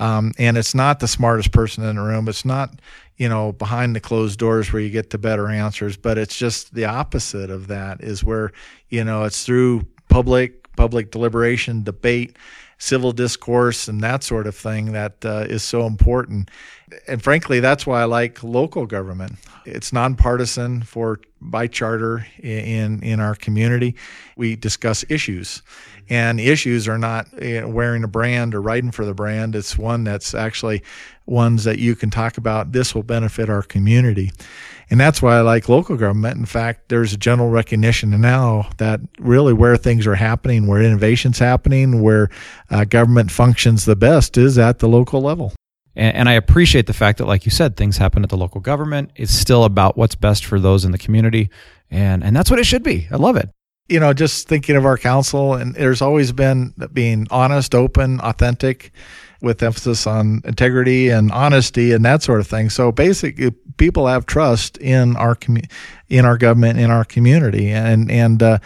Um, 0.00 0.32
and 0.38 0.58
it's 0.58 0.74
not 0.74 0.98
the 0.98 1.06
smartest 1.06 1.52
person 1.52 1.84
in 1.84 1.94
the 1.94 2.02
room. 2.02 2.28
It's 2.28 2.44
not 2.44 2.80
you 3.16 3.28
know 3.28 3.52
behind 3.52 3.94
the 3.94 4.00
closed 4.00 4.40
doors 4.40 4.72
where 4.72 4.82
you 4.82 4.90
get 4.90 5.10
the 5.10 5.18
better 5.18 5.48
answers, 5.48 5.96
but 5.96 6.18
it's 6.18 6.36
just 6.36 6.74
the 6.74 6.86
opposite 6.86 7.48
of 7.48 7.68
that. 7.68 8.02
Is 8.02 8.24
where 8.24 8.50
you 8.88 9.04
know 9.04 9.22
it's 9.22 9.46
through 9.46 9.86
public 10.08 10.63
public 10.76 11.10
deliberation, 11.10 11.82
debate, 11.82 12.36
civil 12.78 13.12
discourse, 13.12 13.88
and 13.88 14.00
that 14.02 14.22
sort 14.22 14.46
of 14.46 14.54
thing 14.54 14.92
that 14.92 15.24
uh, 15.24 15.46
is 15.48 15.62
so 15.62 15.86
important. 15.86 16.50
And 17.08 17.22
frankly, 17.22 17.60
that's 17.60 17.86
why 17.86 18.02
I 18.02 18.04
like 18.04 18.42
local 18.42 18.86
government. 18.86 19.36
It's 19.64 19.92
nonpartisan 19.92 20.82
for 20.82 21.20
by 21.40 21.66
charter 21.66 22.26
in 22.42 23.02
in 23.02 23.20
our 23.20 23.34
community. 23.34 23.96
We 24.36 24.56
discuss 24.56 25.04
issues, 25.08 25.62
and 26.08 26.40
issues 26.40 26.88
are 26.88 26.98
not 26.98 27.32
know, 27.32 27.68
wearing 27.68 28.04
a 28.04 28.08
brand 28.08 28.54
or 28.54 28.60
writing 28.60 28.90
for 28.90 29.04
the 29.04 29.14
brand. 29.14 29.54
It's 29.54 29.78
one 29.78 30.04
that's 30.04 30.34
actually 30.34 30.82
ones 31.26 31.64
that 31.64 31.78
you 31.78 31.96
can 31.96 32.10
talk 32.10 32.36
about. 32.36 32.72
This 32.72 32.94
will 32.94 33.02
benefit 33.02 33.48
our 33.48 33.62
community. 33.62 34.32
And 34.90 35.00
that's 35.00 35.22
why 35.22 35.36
I 35.36 35.40
like 35.40 35.68
local 35.68 35.96
government. 35.96 36.36
In 36.36 36.44
fact, 36.44 36.88
there's 36.88 37.14
a 37.14 37.16
general 37.16 37.48
recognition 37.48 38.20
now 38.20 38.68
that 38.76 39.00
really 39.18 39.54
where 39.54 39.76
things 39.76 40.06
are 40.06 40.14
happening, 40.14 40.66
where 40.66 40.82
innovation's 40.82 41.38
happening, 41.38 42.02
where 42.02 42.28
uh, 42.70 42.84
government 42.84 43.30
functions 43.30 43.86
the 43.86 43.96
best 43.96 44.36
is 44.36 44.58
at 44.58 44.80
the 44.80 44.88
local 44.88 45.22
level. 45.22 45.52
And, 45.96 46.14
and 46.16 46.28
I 46.28 46.32
appreciate 46.32 46.86
the 46.86 46.92
fact 46.92 47.18
that, 47.18 47.26
like 47.26 47.46
you 47.46 47.50
said, 47.50 47.76
things 47.76 47.96
happen 47.96 48.22
at 48.24 48.28
the 48.28 48.36
local 48.36 48.60
government. 48.60 49.12
It's 49.16 49.34
still 49.34 49.64
about 49.64 49.96
what's 49.96 50.14
best 50.14 50.44
for 50.44 50.60
those 50.60 50.84
in 50.84 50.92
the 50.92 50.98
community. 50.98 51.48
And, 51.90 52.22
and 52.22 52.36
that's 52.36 52.50
what 52.50 52.58
it 52.58 52.64
should 52.64 52.82
be. 52.82 53.08
I 53.10 53.16
love 53.16 53.36
it 53.36 53.53
you 53.88 54.00
know, 54.00 54.12
just 54.12 54.48
thinking 54.48 54.76
of 54.76 54.86
our 54.86 54.96
council, 54.98 55.54
and 55.54 55.74
there's 55.74 56.02
always 56.02 56.32
been 56.32 56.72
being 56.92 57.26
honest, 57.30 57.74
open, 57.74 58.20
authentic, 58.20 58.92
with 59.44 59.62
emphasis 59.62 60.06
on 60.06 60.40
integrity 60.44 61.10
and 61.10 61.30
honesty 61.30 61.92
and 61.92 62.04
that 62.04 62.22
sort 62.22 62.40
of 62.40 62.46
thing. 62.46 62.70
So 62.70 62.90
basically, 62.90 63.50
people 63.76 64.06
have 64.06 64.26
trust 64.26 64.78
in 64.78 65.16
our 65.16 65.34
commu- 65.36 65.70
in 66.08 66.24
our 66.24 66.38
government 66.38 66.78
in 66.78 66.90
our 66.90 67.04
community 67.04 67.70
and 67.70 68.10
and 68.10 68.42
uh, 68.42 68.58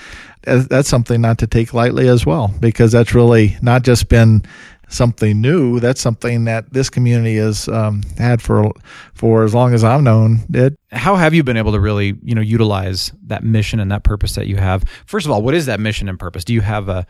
that's 0.42 0.88
something 0.88 1.20
not 1.20 1.38
to 1.38 1.46
take 1.46 1.74
lightly 1.74 2.08
as 2.08 2.24
well 2.24 2.54
because 2.60 2.92
that's 2.92 3.14
really 3.14 3.56
not 3.60 3.82
just 3.82 4.08
been 4.08 4.42
something 4.88 5.40
new. 5.40 5.80
That's 5.80 6.00
something 6.00 6.44
that 6.44 6.72
this 6.72 6.90
community 6.90 7.36
has 7.36 7.68
um, 7.68 8.02
had 8.16 8.42
for 8.42 8.72
for 9.14 9.44
as 9.44 9.54
long 9.54 9.74
as 9.74 9.84
I've 9.84 10.02
known 10.02 10.40
it. 10.52 10.76
How 10.90 11.16
have 11.16 11.34
you 11.34 11.42
been 11.42 11.56
able 11.56 11.72
to 11.72 11.80
really 11.80 12.14
you 12.22 12.34
know 12.34 12.40
utilize 12.40 13.12
that 13.26 13.44
mission 13.44 13.80
and 13.80 13.90
that 13.92 14.04
purpose 14.04 14.34
that 14.34 14.46
you 14.46 14.56
have? 14.56 14.84
First 15.06 15.26
of 15.26 15.32
all 15.32 15.42
what 15.42 15.54
is 15.54 15.66
that 15.66 15.80
mission 15.80 16.08
and 16.08 16.18
purpose? 16.18 16.44
Do 16.44 16.54
you 16.54 16.62
have 16.62 16.88
a 16.88 17.06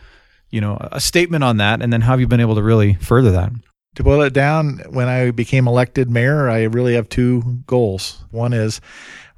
you 0.51 0.61
know 0.61 0.79
a 0.81 1.01
statement 1.01 1.45
on 1.45 1.59
that? 1.59 1.83
And 1.83 1.93
then 1.93 2.03
how 2.03 2.13
have 2.13 2.21
you 2.21 2.29
been 2.29 2.41
able 2.41 2.57
to 2.57 2.63
really 2.63 2.95
further 2.95 3.31
that? 3.33 3.53
To 3.95 4.05
boil 4.05 4.23
it 4.23 4.33
down, 4.33 4.81
when 4.91 5.09
I 5.09 5.33
became 5.33 5.67
elected 5.67 6.09
mayor, 6.09 6.49
I 6.49 6.65
really 6.65 6.95
have 6.95 7.09
two 7.09 7.63
goals. 7.67 8.23
One 8.31 8.53
is 8.53 8.81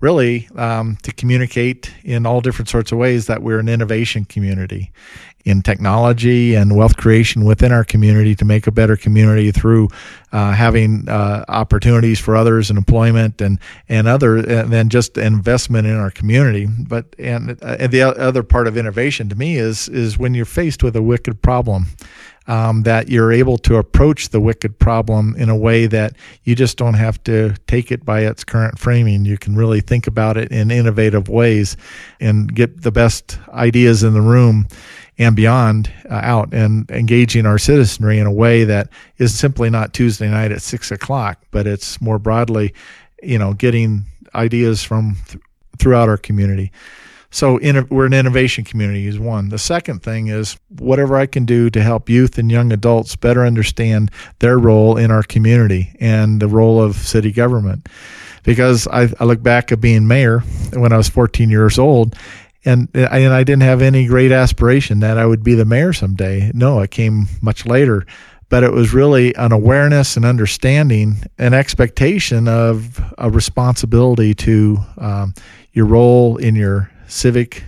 really 0.00 0.48
um, 0.57 0.98
to 1.03 1.12
communicate 1.12 1.90
in 2.05 2.26
all 2.26 2.40
different 2.40 2.68
sorts 2.68 2.92
of 2.92 2.98
ways 2.98 3.26
that 3.26 3.42
we're 3.42 3.59
an 3.59 3.68
innovation 3.68 4.24
community 4.24 4.92
in 5.44 5.62
technology 5.62 6.55
and 6.55 6.76
wealth 6.76 6.96
creation 6.96 7.44
within 7.44 7.72
our 7.72 7.85
community 7.85 8.35
to 8.35 8.44
make 8.44 8.66
a 8.66 8.70
better 8.70 8.96
community 8.96 9.50
through 9.50 9.88
uh, 10.33 10.53
having 10.53 11.09
uh, 11.09 11.44
opportunities 11.48 12.18
for 12.18 12.37
others 12.37 12.70
and 12.70 12.79
employment 12.79 13.40
and 13.40 13.59
and 13.88 14.07
other 14.07 14.37
and 14.37 14.72
then 14.72 14.88
just 14.88 15.16
investment 15.16 15.87
in 15.87 15.96
our 15.96 16.11
community. 16.11 16.66
But 16.66 17.14
and, 17.18 17.59
uh, 17.62 17.76
and 17.79 17.92
the 17.92 18.03
other 18.03 18.42
part 18.42 18.66
of 18.66 18.76
innovation 18.76 19.29
to 19.29 19.35
me 19.35 19.57
is 19.57 19.88
is 19.88 20.18
when 20.18 20.35
you're 20.35 20.44
faced 20.44 20.83
with 20.83 20.94
a 20.96 21.03
wicked 21.03 21.42
problem 21.42 21.87
um, 22.50 22.83
that 22.83 23.09
you're 23.09 23.33
able 23.33 23.59
to 23.59 23.76
approach 23.76 24.31
the 24.31 24.40
wicked 24.40 24.79
problem 24.79 25.37
in 25.37 25.48
a 25.48 25.57
way 25.57 25.87
that 25.87 26.16
you 26.42 26.57
just 26.57 26.76
don't 26.76 26.94
have 26.94 27.22
to 27.22 27.55
take 27.68 27.92
it 27.92 28.05
by 28.05 28.22
its 28.22 28.42
current 28.42 28.76
framing. 28.76 29.24
You 29.24 29.38
can 29.38 29.55
really 29.55 29.81
think 29.81 30.09
about 30.09 30.37
it 30.37 30.50
in 30.50 30.72
innovative 30.72 31.29
ways 31.29 31.76
and 32.18 32.53
get 32.53 32.83
the 32.83 32.90
best 32.90 33.38
ideas 33.50 34.03
in 34.03 34.14
the 34.14 34.20
room 34.20 34.66
and 35.20 35.37
beyond 35.37 35.92
uh, 36.11 36.14
out 36.14 36.52
and 36.54 36.90
engaging 36.90 37.44
our 37.44 37.59
citizenry 37.59 38.18
in 38.18 38.26
a 38.26 38.33
way 38.33 38.64
that 38.64 38.88
is 39.18 39.38
simply 39.38 39.68
not 39.68 39.92
Tuesday 39.92 40.30
night 40.30 40.50
at 40.50 40.62
six 40.62 40.90
o'clock, 40.90 41.44
but 41.50 41.66
it's 41.66 42.00
more 42.00 42.18
broadly, 42.18 42.72
you 43.22 43.38
know, 43.38 43.52
getting 43.52 44.06
ideas 44.35 44.83
from 44.83 45.18
th- 45.28 45.44
throughout 45.78 46.09
our 46.09 46.16
community. 46.16 46.72
So 47.30 47.59
in, 47.59 47.87
we're 47.90 48.06
an 48.06 48.14
innovation 48.14 48.64
community 48.64 49.06
is 49.06 49.18
one. 49.18 49.50
The 49.50 49.59
second 49.59 50.02
thing 50.02 50.28
is 50.28 50.59
whatever 50.78 51.16
I 51.16 51.26
can 51.26 51.44
do 51.44 51.68
to 51.68 51.83
help 51.83 52.09
youth 52.09 52.38
and 52.38 52.50
young 52.50 52.72
adults 52.72 53.14
better 53.14 53.44
understand 53.44 54.11
their 54.38 54.59
role 54.59 54.96
in 54.96 55.11
our 55.11 55.22
community 55.22 55.94
and 56.00 56.40
the 56.40 56.48
role 56.48 56.83
of 56.83 56.96
city 56.96 57.30
government. 57.30 57.90
Because 58.42 58.88
I, 58.88 59.11
I 59.20 59.24
look 59.24 59.42
back 59.42 59.70
at 59.70 59.83
being 59.83 60.09
mayor 60.09 60.40
when 60.72 60.94
I 60.94 60.96
was 60.96 61.11
14 61.11 61.50
years 61.50 61.78
old 61.78 62.16
and 62.64 62.88
and 62.94 63.33
I 63.33 63.42
didn't 63.44 63.62
have 63.62 63.83
any 63.83 64.07
great 64.07 64.33
aspiration 64.33 65.01
that 65.01 65.18
I 65.18 65.27
would 65.27 65.42
be 65.42 65.55
the 65.55 65.64
mayor 65.64 65.92
someday. 65.92 66.51
No, 66.55 66.81
it 66.81 66.90
came 66.90 67.27
much 67.40 67.66
later, 67.66 68.07
but 68.49 68.62
it 68.62 68.73
was 68.73 68.92
really 68.92 69.35
an 69.37 69.53
awareness 69.53 70.16
and 70.16 70.25
understanding, 70.25 71.23
an 71.38 71.55
expectation 71.55 72.49
of 72.49 73.01
a 73.16 73.31
responsibility 73.31 74.35
to 74.35 74.79
um, 74.99 75.35
your 75.73 75.87
role 75.87 76.37
in 76.37 76.57
your 76.57 76.90
civic, 77.07 77.64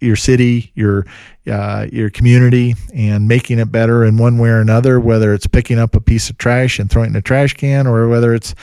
your 0.00 0.16
city, 0.16 0.70
your 0.74 1.04
uh, 1.50 1.86
your 1.90 2.10
community, 2.10 2.74
and 2.94 3.26
making 3.26 3.58
it 3.58 3.72
better 3.72 4.04
in 4.04 4.18
one 4.18 4.38
way 4.38 4.50
or 4.50 4.60
another. 4.60 5.00
Whether 5.00 5.34
it's 5.34 5.46
picking 5.46 5.78
up 5.78 5.96
a 5.96 6.00
piece 6.00 6.30
of 6.30 6.38
trash 6.38 6.78
and 6.78 6.90
throwing 6.90 7.08
it 7.08 7.10
in 7.10 7.16
a 7.16 7.22
trash 7.22 7.54
can, 7.54 7.86
or 7.86 8.06
whether 8.06 8.34
it's 8.34 8.54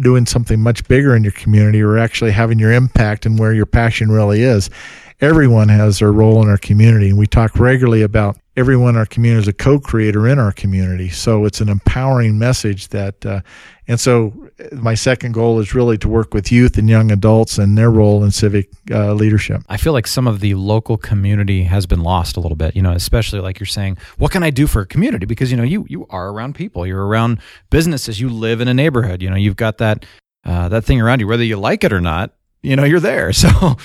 doing 0.00 0.24
something 0.24 0.60
much 0.60 0.86
bigger 0.88 1.14
in 1.14 1.22
your 1.24 1.32
community, 1.32 1.82
or 1.82 1.98
actually 1.98 2.30
having 2.30 2.58
your 2.58 2.72
impact 2.72 3.26
and 3.26 3.38
where 3.38 3.52
your 3.52 3.66
passion 3.66 4.10
really 4.10 4.42
is. 4.42 4.70
Everyone 5.20 5.68
has 5.68 5.98
their 5.98 6.12
role 6.12 6.40
in 6.42 6.48
our 6.48 6.58
community, 6.58 7.08
and 7.08 7.18
we 7.18 7.26
talk 7.26 7.58
regularly 7.58 8.02
about 8.02 8.38
everyone 8.56 8.90
in 8.90 8.96
our 8.96 9.06
community 9.06 9.42
is 9.42 9.48
a 9.48 9.52
co-creator 9.52 10.28
in 10.28 10.38
our 10.38 10.52
community. 10.52 11.08
So 11.08 11.44
it's 11.44 11.60
an 11.60 11.68
empowering 11.68 12.38
message 12.38 12.88
that, 12.88 13.26
uh, 13.26 13.40
and 13.88 13.98
so 13.98 14.48
my 14.72 14.94
second 14.94 15.32
goal 15.32 15.58
is 15.58 15.74
really 15.74 15.98
to 15.98 16.08
work 16.08 16.34
with 16.34 16.52
youth 16.52 16.78
and 16.78 16.88
young 16.88 17.10
adults 17.10 17.58
and 17.58 17.76
their 17.76 17.90
role 17.90 18.22
in 18.22 18.30
civic 18.30 18.68
uh, 18.92 19.12
leadership. 19.12 19.62
I 19.68 19.76
feel 19.76 19.92
like 19.92 20.06
some 20.06 20.28
of 20.28 20.38
the 20.38 20.54
local 20.54 20.96
community 20.96 21.64
has 21.64 21.86
been 21.86 22.00
lost 22.00 22.36
a 22.36 22.40
little 22.40 22.56
bit, 22.56 22.76
you 22.76 22.82
know, 22.82 22.92
especially 22.92 23.40
like 23.40 23.58
you're 23.58 23.66
saying, 23.66 23.98
what 24.18 24.30
can 24.30 24.44
I 24.44 24.50
do 24.50 24.68
for 24.68 24.82
a 24.82 24.86
community? 24.86 25.26
Because, 25.26 25.50
you 25.50 25.56
know, 25.56 25.64
you, 25.64 25.84
you 25.88 26.06
are 26.10 26.28
around 26.30 26.54
people, 26.54 26.86
you're 26.86 27.06
around 27.06 27.40
businesses, 27.70 28.20
you 28.20 28.28
live 28.28 28.60
in 28.60 28.68
a 28.68 28.74
neighborhood, 28.74 29.20
you 29.22 29.30
know, 29.30 29.36
you've 29.36 29.56
got 29.56 29.78
that, 29.78 30.06
uh, 30.44 30.68
that 30.68 30.84
thing 30.84 31.00
around 31.00 31.18
you, 31.18 31.26
whether 31.26 31.44
you 31.44 31.56
like 31.56 31.82
it 31.82 31.92
or 31.92 32.00
not, 32.00 32.34
you 32.62 32.76
know, 32.76 32.84
you're 32.84 33.00
there. 33.00 33.32
So, 33.38 33.76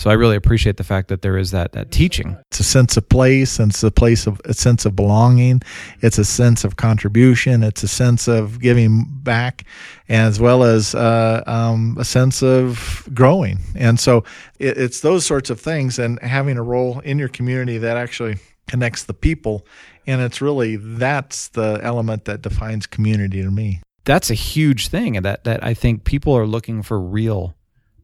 so 0.00 0.08
I 0.08 0.14
really 0.14 0.34
appreciate 0.34 0.78
the 0.78 0.82
fact 0.82 1.08
that 1.08 1.20
there 1.20 1.36
is 1.36 1.50
that 1.50 1.72
that 1.72 1.90
teaching. 1.90 2.38
It's 2.46 2.58
a 2.58 2.64
sense 2.64 2.96
of 2.96 3.06
place, 3.10 3.58
and 3.58 3.70
it's 3.70 3.82
a 3.82 3.90
place 3.90 4.26
of 4.26 4.40
a 4.46 4.54
sense 4.54 4.86
of 4.86 4.96
belonging. 4.96 5.60
It's 6.00 6.16
a 6.16 6.24
sense 6.24 6.64
of 6.64 6.76
contribution. 6.76 7.62
It's 7.62 7.82
a 7.82 7.88
sense 7.88 8.26
of 8.26 8.60
giving 8.60 9.04
back, 9.06 9.64
as 10.08 10.40
well 10.40 10.64
as 10.64 10.94
uh, 10.94 11.42
um, 11.46 11.98
a 12.00 12.06
sense 12.06 12.42
of 12.42 13.06
growing. 13.12 13.58
And 13.76 14.00
so 14.00 14.24
it, 14.58 14.78
it's 14.78 15.00
those 15.00 15.26
sorts 15.26 15.50
of 15.50 15.60
things, 15.60 15.98
and 15.98 16.18
having 16.20 16.56
a 16.56 16.62
role 16.62 17.00
in 17.00 17.18
your 17.18 17.28
community 17.28 17.76
that 17.76 17.98
actually 17.98 18.38
connects 18.68 19.04
the 19.04 19.12
people. 19.12 19.66
And 20.06 20.22
it's 20.22 20.40
really 20.40 20.76
that's 20.76 21.48
the 21.48 21.78
element 21.82 22.24
that 22.24 22.40
defines 22.40 22.86
community 22.86 23.42
to 23.42 23.50
me. 23.50 23.82
That's 24.06 24.30
a 24.30 24.34
huge 24.34 24.88
thing, 24.88 25.18
and 25.18 25.26
that 25.26 25.44
that 25.44 25.62
I 25.62 25.74
think 25.74 26.04
people 26.04 26.34
are 26.34 26.46
looking 26.46 26.82
for 26.82 26.98
real 26.98 27.54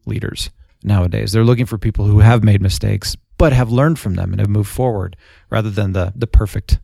leaders 0.05 0.51
nowadays. 0.83 1.31
They're 1.31 1.43
looking 1.43 1.65
for 1.65 1.77
people 1.77 2.05
who 2.05 2.19
have 2.19 2.43
made 2.43 2.61
mistakes 2.61 3.15
but 3.37 3.53
have 3.53 3.71
learned 3.71 3.99
from 3.99 4.15
them 4.15 4.31
and 4.31 4.39
have 4.39 4.49
moved 4.49 4.69
forward 4.69 5.15
rather 5.49 5.69
than 5.69 5.93
the 5.93 6.13
the 6.15 6.27
perfect 6.27 6.79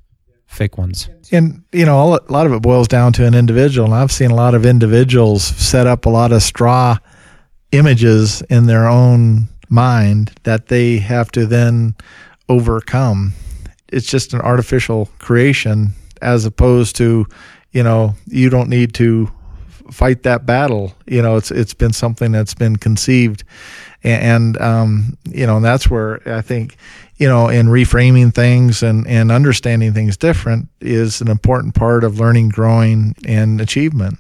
fake 0.46 0.78
ones. 0.78 1.10
And 1.32 1.64
you 1.72 1.86
know, 1.86 2.02
a 2.02 2.32
lot 2.32 2.46
of 2.46 2.54
it 2.54 2.62
boils 2.62 2.88
down 2.88 3.14
to 3.14 3.26
an 3.26 3.34
individual. 3.34 3.86
And 3.86 3.96
I've 3.96 4.12
seen 4.12 4.32
a 4.32 4.36
lot 4.36 4.56
of 4.56 4.66
individuals 4.66 5.44
set 5.44 5.88
up 5.88 6.06
a 6.06 6.10
lot 6.10 6.32
of 6.32 6.44
straw 6.44 6.98
images 7.72 8.42
in 8.44 8.68
their 8.68 8.88
own 8.88 9.48
mind 9.70 10.32
that 10.44 10.68
they 10.68 10.98
have 10.98 11.32
to 11.32 11.48
then 11.48 11.96
overcome. 12.48 13.34
It's 13.92 14.08
just 14.08 14.34
an 14.34 14.42
artificial 14.42 15.10
creation 15.20 15.94
as 16.22 16.46
opposed 16.46 16.96
to, 16.98 17.26
you 17.72 17.84
know, 17.84 18.16
you 18.28 18.50
don't 18.50 18.70
need 18.70 18.94
to 18.96 19.32
fight 19.92 20.24
that 20.24 20.46
battle. 20.46 20.94
You 21.06 21.22
know, 21.22 21.36
it's 21.38 21.52
it's 21.52 21.74
been 21.74 21.94
something 21.94 22.32
that's 22.32 22.54
been 22.54 22.76
conceived, 22.78 23.44
and, 24.04 24.56
and 24.56 24.62
um, 24.62 25.18
you 25.26 25.46
know, 25.46 25.58
and 25.58 25.66
that's 25.66 25.90
where 25.90 26.22
I 26.28 26.42
think 26.42 26.78
you 27.18 27.28
know, 27.28 27.48
in 27.48 27.68
reframing 27.68 28.34
things 28.34 28.82
and, 28.82 29.08
and 29.08 29.32
understanding 29.32 29.94
things 29.94 30.18
different 30.18 30.68
is 30.82 31.22
an 31.22 31.30
important 31.30 31.76
part 31.76 32.04
of 32.04 32.20
learning, 32.20 32.50
growing, 32.50 33.16
and 33.26 33.62
achievement. 33.62 34.18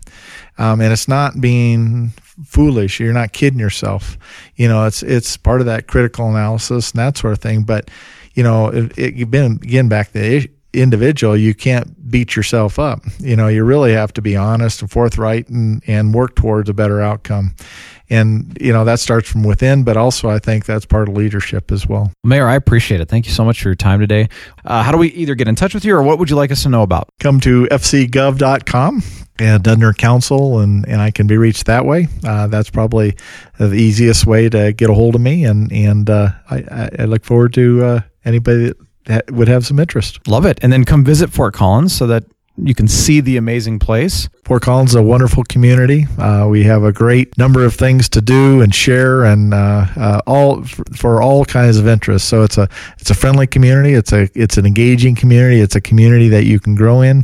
Um, 0.57 0.79
and 0.79 0.93
it's 0.93 1.07
not 1.07 1.41
being 1.41 2.13
foolish. 2.45 2.99
You're 2.99 3.11
not 3.11 3.33
kidding 3.33 3.59
yourself. 3.59 4.17
You 4.55 4.67
know, 4.67 4.85
it's 4.85 5.01
it's 5.01 5.35
part 5.37 5.59
of 5.59 5.65
that 5.65 5.87
critical 5.87 6.29
analysis 6.29 6.91
and 6.91 6.99
that 6.99 7.17
sort 7.17 7.33
of 7.33 7.39
thing. 7.39 7.63
But 7.63 7.89
you 8.35 8.43
know, 8.43 8.67
it, 8.67 8.97
it 8.97 9.31
been 9.31 9.53
again 9.53 9.89
back 9.89 10.11
the 10.11 10.49
individual, 10.71 11.35
you 11.35 11.53
can't 11.53 12.02
beat 12.13 12.35
yourself 12.35 12.77
up. 12.77 13.01
You 13.17 13.35
know, 13.35 13.47
you 13.47 13.63
really 13.63 13.91
have 13.93 14.13
to 14.13 14.21
be 14.21 14.37
honest 14.37 14.81
and 14.81 14.91
forthright 14.91 15.49
and, 15.49 15.81
and 15.87 16.13
work 16.13 16.35
towards 16.35 16.69
a 16.69 16.73
better 16.73 17.01
outcome. 17.01 17.55
And, 18.07 18.55
you 18.61 18.71
know, 18.71 18.85
that 18.85 18.99
starts 18.99 19.27
from 19.27 19.41
within, 19.41 19.83
but 19.83 19.97
also 19.97 20.29
I 20.29 20.37
think 20.37 20.65
that's 20.65 20.85
part 20.85 21.09
of 21.09 21.17
leadership 21.17 21.71
as 21.71 21.87
well. 21.87 22.11
Mayor, 22.23 22.47
I 22.47 22.53
appreciate 22.53 23.01
it. 23.01 23.09
Thank 23.09 23.25
you 23.25 23.31
so 23.31 23.43
much 23.43 23.63
for 23.63 23.69
your 23.69 23.75
time 23.75 23.99
today. 23.99 24.29
Uh, 24.63 24.83
how 24.83 24.91
do 24.91 24.99
we 24.99 25.07
either 25.13 25.33
get 25.33 25.47
in 25.47 25.55
touch 25.55 25.73
with 25.73 25.83
you 25.83 25.95
or 25.95 26.03
what 26.03 26.19
would 26.19 26.29
you 26.29 26.35
like 26.35 26.51
us 26.51 26.61
to 26.63 26.69
know 26.69 26.83
about? 26.83 27.09
Come 27.19 27.39
to 27.39 27.65
fcgov.com 27.71 29.01
and 29.39 29.67
under 29.67 29.91
council 29.93 30.59
and, 30.59 30.87
and 30.87 31.01
I 31.01 31.09
can 31.09 31.25
be 31.25 31.37
reached 31.37 31.65
that 31.65 31.83
way. 31.83 32.09
Uh, 32.23 32.45
that's 32.45 32.69
probably 32.69 33.17
the 33.57 33.73
easiest 33.73 34.27
way 34.27 34.49
to 34.49 34.71
get 34.71 34.91
a 34.91 34.93
hold 34.93 35.15
of 35.15 35.21
me. 35.21 35.45
And, 35.45 35.71
and 35.73 36.07
uh, 36.11 36.29
I, 36.51 36.89
I 36.99 37.05
look 37.05 37.25
forward 37.25 37.55
to 37.55 37.83
uh, 37.83 38.01
anybody 38.23 38.65
that 38.65 38.77
would 39.29 39.47
have 39.47 39.65
some 39.65 39.79
interest. 39.79 40.27
Love 40.27 40.45
it. 40.45 40.59
And 40.61 40.71
then 40.71 40.85
come 40.85 41.03
visit 41.03 41.31
Fort 41.31 41.53
Collins 41.53 41.95
so 41.95 42.07
that 42.07 42.23
you 42.57 42.75
can 42.75 42.87
see 42.87 43.19
the 43.19 43.37
amazing 43.37 43.79
place. 43.79 44.29
Fort 44.45 44.61
Collins 44.61 44.91
is 44.91 44.95
a 44.95 45.01
wonderful 45.01 45.43
community. 45.45 46.05
Uh, 46.19 46.47
we 46.47 46.63
have 46.63 46.83
a 46.83 46.91
great 46.91 47.35
number 47.37 47.65
of 47.65 47.73
things 47.73 48.07
to 48.09 48.21
do 48.21 48.61
and 48.61 48.73
share, 48.73 49.23
and 49.23 49.53
uh, 49.53 49.87
uh, 49.97 50.21
all 50.27 50.63
for, 50.63 50.83
for, 50.95 51.21
all 51.21 51.45
kinds 51.45 51.77
of 51.77 51.87
interests. 51.87 52.27
So 52.27 52.43
it's 52.43 52.57
a 52.57 52.69
it's 52.99 53.09
a 53.09 53.15
friendly 53.15 53.47
community. 53.47 53.93
It's 53.93 54.13
a 54.13 54.29
it's 54.35 54.57
an 54.57 54.67
engaging 54.67 55.15
community. 55.15 55.61
It's 55.61 55.75
a 55.75 55.81
community 55.81 56.29
that 56.29 56.45
you 56.45 56.59
can 56.59 56.75
grow 56.75 57.01
in. 57.01 57.23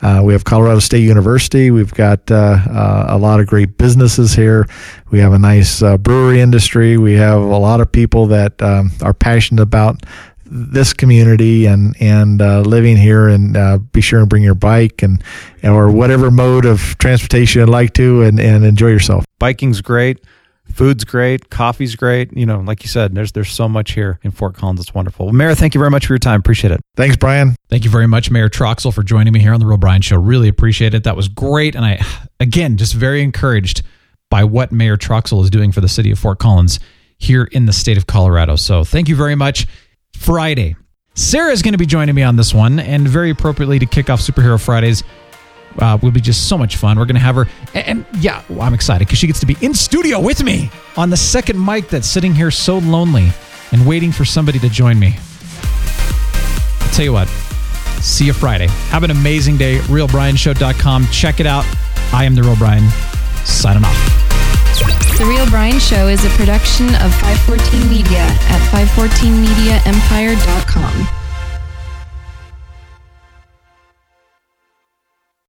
Uh, 0.00 0.22
we 0.24 0.32
have 0.32 0.44
Colorado 0.44 0.78
State 0.78 1.02
University. 1.02 1.72
We've 1.72 1.92
got 1.92 2.30
uh, 2.30 2.58
uh, 2.70 3.06
a 3.08 3.18
lot 3.18 3.40
of 3.40 3.48
great 3.48 3.78
businesses 3.78 4.32
here. 4.32 4.68
We 5.10 5.18
have 5.18 5.32
a 5.32 5.38
nice 5.40 5.82
brewery 5.98 6.40
industry. 6.40 6.98
We 6.98 7.14
have 7.14 7.40
a 7.40 7.58
lot 7.58 7.80
of 7.80 7.90
people 7.90 8.26
that 8.26 8.62
um, 8.62 8.92
are 9.02 9.14
passionate 9.14 9.62
about 9.62 10.04
this 10.50 10.92
community 10.92 11.66
and 11.66 11.96
and 12.00 12.40
uh, 12.40 12.60
living 12.60 12.96
here, 12.96 13.28
and 13.28 13.56
uh, 13.56 13.78
be 13.78 14.00
sure 14.00 14.20
and 14.20 14.28
bring 14.28 14.42
your 14.42 14.54
bike 14.54 15.02
and 15.02 15.22
or 15.62 15.90
whatever 15.90 16.30
mode 16.30 16.64
of 16.64 16.96
transportation 16.98 17.60
you'd 17.60 17.68
like 17.68 17.94
to, 17.94 18.22
and 18.22 18.40
and 18.40 18.64
enjoy 18.64 18.88
yourself. 18.88 19.24
Biking's 19.40 19.80
great. 19.80 20.24
Food's 20.72 21.04
great. 21.04 21.50
Coffee's 21.50 21.96
great. 21.96 22.36
You 22.36 22.46
know, 22.46 22.60
like 22.60 22.82
you 22.82 22.88
said, 22.88 23.14
there's 23.14 23.32
there's 23.32 23.50
so 23.50 23.68
much 23.68 23.92
here 23.92 24.20
in 24.22 24.30
Fort 24.30 24.54
Collins. 24.54 24.80
It's 24.80 24.94
wonderful. 24.94 25.26
Well, 25.26 25.34
Mayor, 25.34 25.54
thank 25.54 25.74
you 25.74 25.78
very 25.78 25.90
much 25.90 26.06
for 26.06 26.12
your 26.12 26.18
time. 26.18 26.40
Appreciate 26.40 26.72
it. 26.72 26.80
Thanks, 26.94 27.16
Brian. 27.16 27.56
Thank 27.70 27.84
you 27.84 27.90
very 27.90 28.06
much, 28.06 28.30
Mayor 28.30 28.48
Troxell, 28.48 28.92
for 28.92 29.02
joining 29.02 29.32
me 29.32 29.40
here 29.40 29.54
on 29.54 29.60
the 29.60 29.66
Real 29.66 29.78
Brian 29.78 30.02
Show. 30.02 30.18
Really 30.18 30.48
appreciate 30.48 30.94
it. 30.94 31.04
That 31.04 31.16
was 31.16 31.28
great, 31.28 31.74
and 31.74 31.84
I 31.84 32.04
again 32.38 32.76
just 32.76 32.94
very 32.94 33.22
encouraged 33.22 33.82
by 34.30 34.44
what 34.44 34.70
Mayor 34.70 34.96
Troxell 34.96 35.42
is 35.42 35.50
doing 35.50 35.72
for 35.72 35.80
the 35.80 35.88
city 35.88 36.10
of 36.10 36.18
Fort 36.18 36.38
Collins 36.38 36.80
here 37.16 37.44
in 37.44 37.66
the 37.66 37.72
state 37.72 37.96
of 37.96 38.06
Colorado. 38.06 38.56
So 38.56 38.84
thank 38.84 39.08
you 39.08 39.16
very 39.16 39.34
much. 39.34 39.66
Friday, 40.14 40.76
Sarah 41.14 41.52
is 41.52 41.62
going 41.62 41.72
to 41.72 41.78
be 41.78 41.86
joining 41.86 42.14
me 42.14 42.22
on 42.22 42.36
this 42.36 42.54
one, 42.54 42.78
and 42.78 43.08
very 43.08 43.30
appropriately 43.30 43.78
to 43.78 43.86
kick 43.86 44.10
off 44.10 44.20
Superhero 44.20 44.60
Fridays 44.62 45.02
uh, 45.78 45.98
will 46.02 46.10
be 46.10 46.20
just 46.20 46.48
so 46.48 46.56
much 46.56 46.76
fun. 46.76 46.98
We're 46.98 47.06
going 47.06 47.16
to 47.16 47.20
have 47.20 47.34
her, 47.36 47.46
and, 47.74 47.86
and 47.86 48.06
yeah, 48.22 48.42
well, 48.48 48.62
I'm 48.62 48.74
excited 48.74 49.06
because 49.06 49.18
she 49.18 49.26
gets 49.26 49.40
to 49.40 49.46
be 49.46 49.56
in 49.60 49.74
studio 49.74 50.20
with 50.20 50.42
me 50.42 50.70
on 50.96 51.10
the 51.10 51.16
second 51.16 51.64
mic 51.64 51.88
that's 51.88 52.06
sitting 52.06 52.34
here 52.34 52.50
so 52.50 52.78
lonely 52.78 53.28
and 53.72 53.86
waiting 53.86 54.12
for 54.12 54.24
somebody 54.24 54.58
to 54.60 54.68
join 54.68 54.98
me. 54.98 55.16
I'll 56.80 56.92
tell 56.92 57.04
you 57.04 57.12
what, 57.12 57.28
see 58.00 58.26
you 58.26 58.32
Friday. 58.32 58.68
Have 58.90 59.02
an 59.02 59.10
amazing 59.10 59.56
day. 59.56 59.78
RealBrianShow.com. 59.78 61.06
Check 61.08 61.40
it 61.40 61.46
out. 61.46 61.64
I 62.12 62.24
am 62.24 62.34
The 62.34 62.42
Real 62.42 62.56
Brian, 62.56 62.88
signing 63.44 63.84
off. 63.84 64.27
The 65.18 65.24
Real 65.24 65.50
Brian 65.50 65.80
Show 65.80 66.06
is 66.06 66.24
a 66.24 66.28
production 66.30 66.86
of 67.02 67.12
514 67.18 67.90
Media 67.90 68.22
at 68.22 68.62
514mediaempire.com. 68.70 71.27